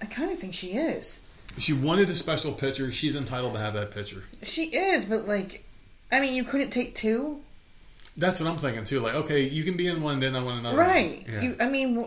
[0.00, 1.20] I kind of think she is.
[1.58, 2.90] She wanted a special picture.
[2.90, 4.22] She's entitled to have that picture.
[4.42, 5.64] She is, but like,
[6.10, 7.40] I mean, you couldn't take two,
[8.16, 9.00] That's what I'm thinking too.
[9.00, 10.76] Like, okay, you can be in one, then I want another.
[10.76, 11.24] right?
[11.28, 11.40] Yeah.
[11.40, 12.06] You, I mean,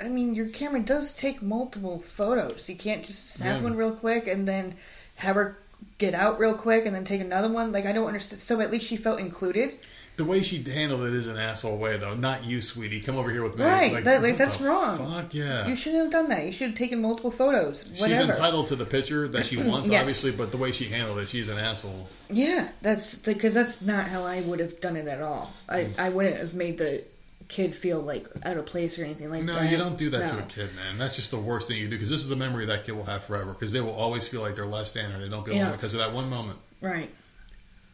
[0.00, 2.68] I mean, your camera does take multiple photos.
[2.68, 3.62] You can't just snap Yeah.
[3.64, 4.74] one real quick and then
[5.16, 5.56] have her
[5.98, 7.72] get out real quick and then take another one.
[7.72, 8.40] Like, I don't understand.
[8.40, 9.74] So at least she felt included,
[10.18, 12.14] The way she handled it is an asshole way, though.
[12.14, 13.00] Not you, sweetie.
[13.00, 13.64] Come over here with me.
[13.64, 14.98] Right, that- like, that's wrong.
[14.98, 15.66] Fuck yeah.
[15.68, 16.44] You shouldn't have done that.
[16.44, 17.88] You should have taken multiple photos.
[17.94, 20.00] She's entitled to the picture that she wants, Yes.
[20.00, 22.08] obviously, but the way she handled it, she's an asshole.
[22.30, 25.52] Yeah, that's because that's not how I would have done it at all.
[25.68, 25.98] I Mm.
[26.00, 27.04] I wouldn't have made the
[27.46, 29.64] kid feel like out of place or anything like No, that.
[29.66, 30.98] No, you don't do that to a kid, man.
[30.98, 33.04] That's just the worst thing you do because this is a memory that kid will
[33.04, 35.60] have forever because they will always feel like they're less than or they don't belong
[35.60, 35.70] Yeah.
[35.70, 36.58] because of that one moment.
[36.80, 37.08] Right.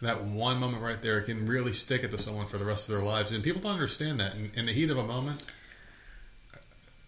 [0.04, 2.94] That one moment right there can really stick it to someone for the rest of
[2.94, 3.32] their lives.
[3.32, 4.34] And people don't understand that.
[4.34, 5.42] In, in the heat of a moment,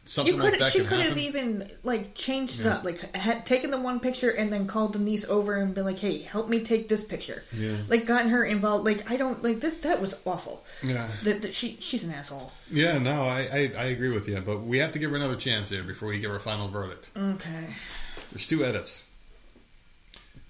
[0.06, 2.76] something You like that she can could have even like changed it Yeah.
[2.76, 5.84] up, like had taken the one picture and then called the niece over and been
[5.84, 7.76] like, "Hey, help me take this picture." Yeah.
[7.88, 8.84] Like gotten her involved.
[8.84, 9.76] Like I don't like this.
[9.78, 10.64] That was awful.
[10.82, 11.08] Yeah.
[11.24, 12.52] That, that she she's an asshole.
[12.70, 15.36] Yeah, no, I, I, I agree with you, but we have to give her another
[15.36, 17.10] chance here before we give her final verdict.
[17.16, 17.74] Okay.
[18.32, 19.04] There's two edits.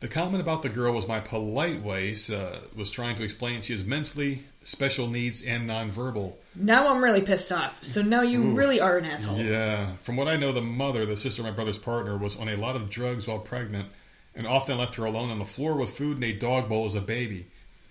[0.01, 3.73] The comment about the girl was my polite ways, uh, was trying to explain she
[3.73, 6.35] has mentally special needs and nonverbal.
[6.55, 7.83] Now I'm really pissed off.
[7.83, 9.39] So now you really are an asshole.
[9.39, 9.97] Yeah.
[10.03, 12.57] From what I know, the mother, the sister of my brother's partner, was on a
[12.57, 13.89] lot of drugs while pregnant
[14.35, 16.95] and often left her alone on the floor with food and a dog bowl as
[16.95, 17.47] a baby.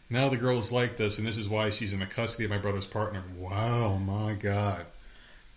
[0.07, 2.51] Now the girl is like this, and this is why she's in the custody of
[2.51, 3.23] my brother's partner.
[3.35, 4.85] Wow, my God.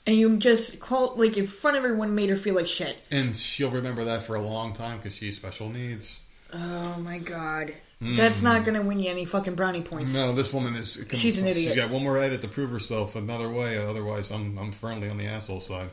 [0.06, 2.96] And you just called like in front of everyone made her feel like shit.
[3.10, 6.20] And she'll remember that for a long time because she's special needs.
[6.52, 7.74] Oh my god.
[7.98, 8.16] Hmm.
[8.16, 10.14] That's not gonna win you any fucking brownie points.
[10.14, 11.04] No, this woman is.
[11.14, 11.72] She's an idiot.
[11.72, 13.76] She's got one more edit to prove herself another way.
[13.76, 15.90] Otherwise, I'm I'm firmly on the asshole side.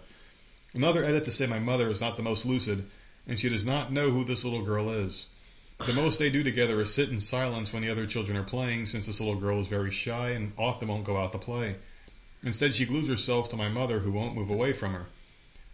[0.74, 2.86] Another edit to say my mother is not the most lucid,
[3.28, 5.28] and she does not know who this little girl is.
[5.86, 8.86] The most they do together is sit in silence when the other children are playing,
[8.86, 11.76] since this little girl is very shy and often won't go out to play.
[12.44, 15.08] Instead, she glues herself to my mother, who won't move away from her.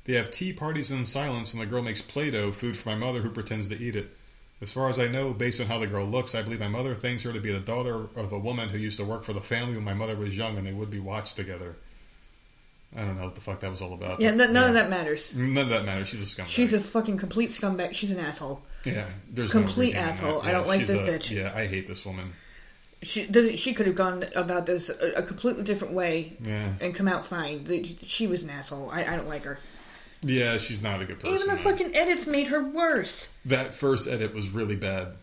[0.05, 3.21] They have tea parties in silence, and the girl makes Play-Doh food for my mother,
[3.21, 4.09] who pretends to eat it.
[4.61, 6.93] As far as I know, based on how the girl looks, I believe my mother
[6.93, 9.41] thinks her to be the daughter of a woman who used to work for the
[9.41, 11.75] family when my mother was young, and they would be watched together.
[12.95, 14.19] I don't know what the fuck that was all about.
[14.19, 15.33] Yeah, none of that matters.
[15.35, 16.09] None of that matters.
[16.09, 16.47] She's a scumbag.
[16.47, 17.93] She's a fucking complete scumbag.
[17.93, 18.61] She's an asshole.
[18.83, 19.05] yeah.
[19.31, 20.41] There's complete no asshole.
[20.41, 20.49] that.
[20.49, 21.31] I don't like this a- bitch.
[21.31, 22.33] Yeah, I hate this woman.
[23.03, 23.27] She
[23.57, 27.25] she could have gone about this a, a completely different way Yeah, and come out
[27.25, 27.65] fine.
[28.05, 28.91] She was an asshole.
[28.91, 29.57] I, I don't like her.
[30.21, 31.35] Yeah, she's not a good person.
[31.35, 31.57] Even man.
[31.57, 33.33] fucking edits made her worse.
[33.45, 35.13] That first edit was really bad.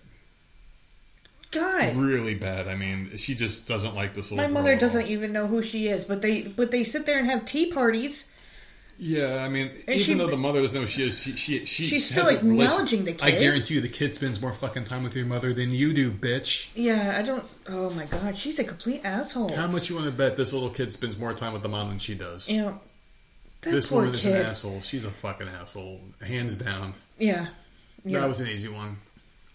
[1.50, 1.96] God.
[1.96, 2.68] Really bad.
[2.68, 4.46] I mean, she just doesn't like this little.
[4.46, 7.26] My mother doesn't even know who she is, but they but they sit there and
[7.28, 8.28] have tea parties.
[9.00, 11.36] Yeah, I mean, And even she- though the mother doesn't know who she is, she
[11.36, 13.22] she, she She's still acknowledging the kid.
[13.22, 16.10] I guarantee you, the kid spends more fucking time with your mother than you do,
[16.10, 16.68] bitch.
[16.74, 17.44] Yeah, I don't.
[17.68, 19.54] Oh my god, she's a complete asshole.
[19.54, 21.90] How much you want to bet this little kid spends more time with the mom
[21.90, 22.48] than she does?
[22.50, 22.80] you know,
[23.62, 24.80] that this woman is an asshole.
[24.80, 26.94] She's a fucking asshole, hands down.
[27.18, 27.48] Yeah.
[28.04, 28.20] Yeah.
[28.20, 28.96] That was an easy one.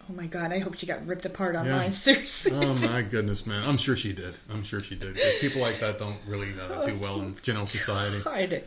[0.10, 1.92] oh my god, I hope she got ripped apart online.
[1.94, 2.52] Seriously.
[2.54, 3.68] Oh my goodness, man!
[3.68, 4.36] I'm sure she did.
[4.52, 7.68] I'm sure she did because people like that don't really uh, do well in general
[7.68, 8.20] society.
[8.24, 8.64] God.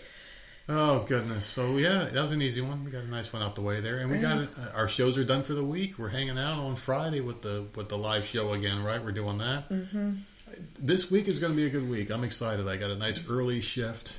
[0.69, 1.45] Oh goodness!
[1.45, 2.85] So yeah, that was an easy one.
[2.85, 5.17] We got a nice one out the way there, and we got uh, our shows
[5.19, 5.99] are done for the week.
[5.99, 9.01] We're hanging out on Friday with the with the live show again, right?
[9.03, 9.69] We're doing that.
[9.69, 10.13] Mm-hmm.
[10.81, 12.11] This week is going to be a good week.
[12.11, 12.67] I'm excited.
[12.67, 14.19] I got a nice early shift.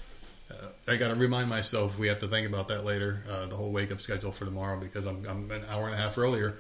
[0.50, 3.24] Uh, I got to remind myself we have to think about that later.
[3.30, 5.98] Uh, the whole wake up schedule for tomorrow because I'm, I'm an hour and a
[5.98, 6.58] half earlier,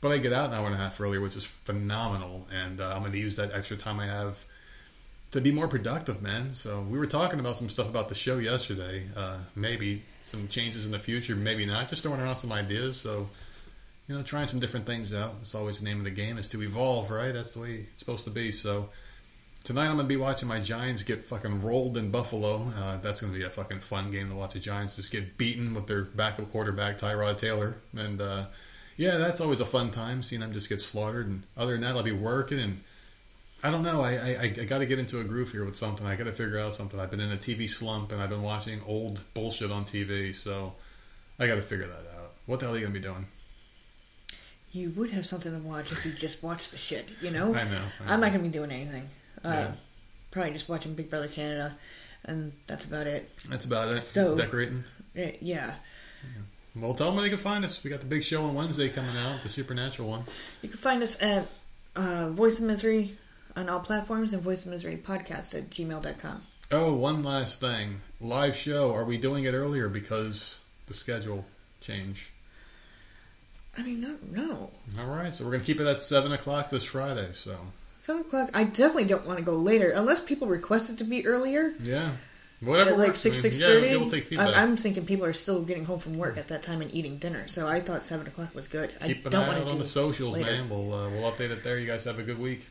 [0.00, 2.46] but I get out an hour and a half earlier, which is phenomenal.
[2.52, 4.44] And uh, I'm going to use that extra time I have
[5.32, 6.54] to be more productive, man.
[6.54, 9.06] So we were talking about some stuff about the show yesterday.
[9.14, 11.88] Uh, maybe some changes in the future, maybe not.
[11.88, 12.96] Just throwing around some ideas.
[12.96, 13.28] So
[14.08, 15.34] you know, trying some different things out.
[15.40, 17.32] It's always the name of the game is to evolve, right?
[17.32, 18.52] That's the way it's supposed to be.
[18.52, 18.90] So
[19.66, 22.70] tonight I'm gonna be watching my Giants get fucking rolled in Buffalo.
[22.76, 25.74] Uh, that's gonna be a fucking fun game to watch the Giants just get beaten
[25.74, 28.46] with their backup quarterback Tyrod Taylor, and uh,
[28.96, 31.26] yeah, that's always a fun time seeing them just get slaughtered.
[31.26, 32.80] And other than that, I'll be working and.
[33.64, 34.02] I don't know.
[34.02, 36.06] I, I, I got to get into a groove here with something.
[36.06, 37.00] I got to figure out something.
[37.00, 40.74] I've been in a TV slump and I've been watching old bullshit on TV, so
[41.38, 42.34] I got to figure that out.
[42.44, 43.24] What the hell are you gonna be doing?
[44.72, 47.54] You would have something to watch if you just watched the shit, you know?
[47.54, 47.82] I know.
[48.06, 49.08] I I'm not going to be doing anything.
[49.46, 49.72] Uh, Yeah.
[50.30, 51.76] Probably just watching Big Brother Canada,
[52.24, 53.30] and that's about it.
[53.48, 54.04] That's about it.
[54.04, 54.84] So- decorating.
[55.14, 55.74] Eh, Yeah.
[56.74, 57.82] Well, tell them where they can find us.
[57.82, 60.24] We got the big show on Wednesday coming out, the supernatural one.
[60.60, 61.46] You can find us at
[61.94, 63.16] uh, Voice of Misery
[63.56, 66.42] on all platforms and Voice of Misery podcast at gmail.com.
[66.72, 68.02] Oh, one last thing.
[68.20, 68.92] Live show.
[68.94, 71.46] Are we doing it earlier because the schedule
[71.80, 72.30] change?
[73.78, 74.70] I mean, no, no.
[74.98, 77.30] All right, so we're gonna keep it at seven o'clock this Friday.
[77.32, 77.56] So
[78.06, 78.50] 7 o'clock.
[78.54, 81.74] I definitely don't want to go later, unless people request it to be earlier.
[81.82, 82.12] yeah,
[82.60, 82.90] whatever.
[82.90, 83.20] At like works.
[83.20, 83.90] 6, I mean, 6.30.
[83.90, 84.56] Yeah, we'll take feedback.
[84.56, 87.18] I'm, I'm thinking people are still getting home from work at that time and eating
[87.18, 88.90] dinner, so I thought 7 o'clock was good.
[89.00, 90.50] keep I an don't eye want out to on do the socials, later.
[90.50, 90.68] man.
[90.68, 91.78] We'll uh, we'll update it there.
[91.78, 92.64] You guys have a good week.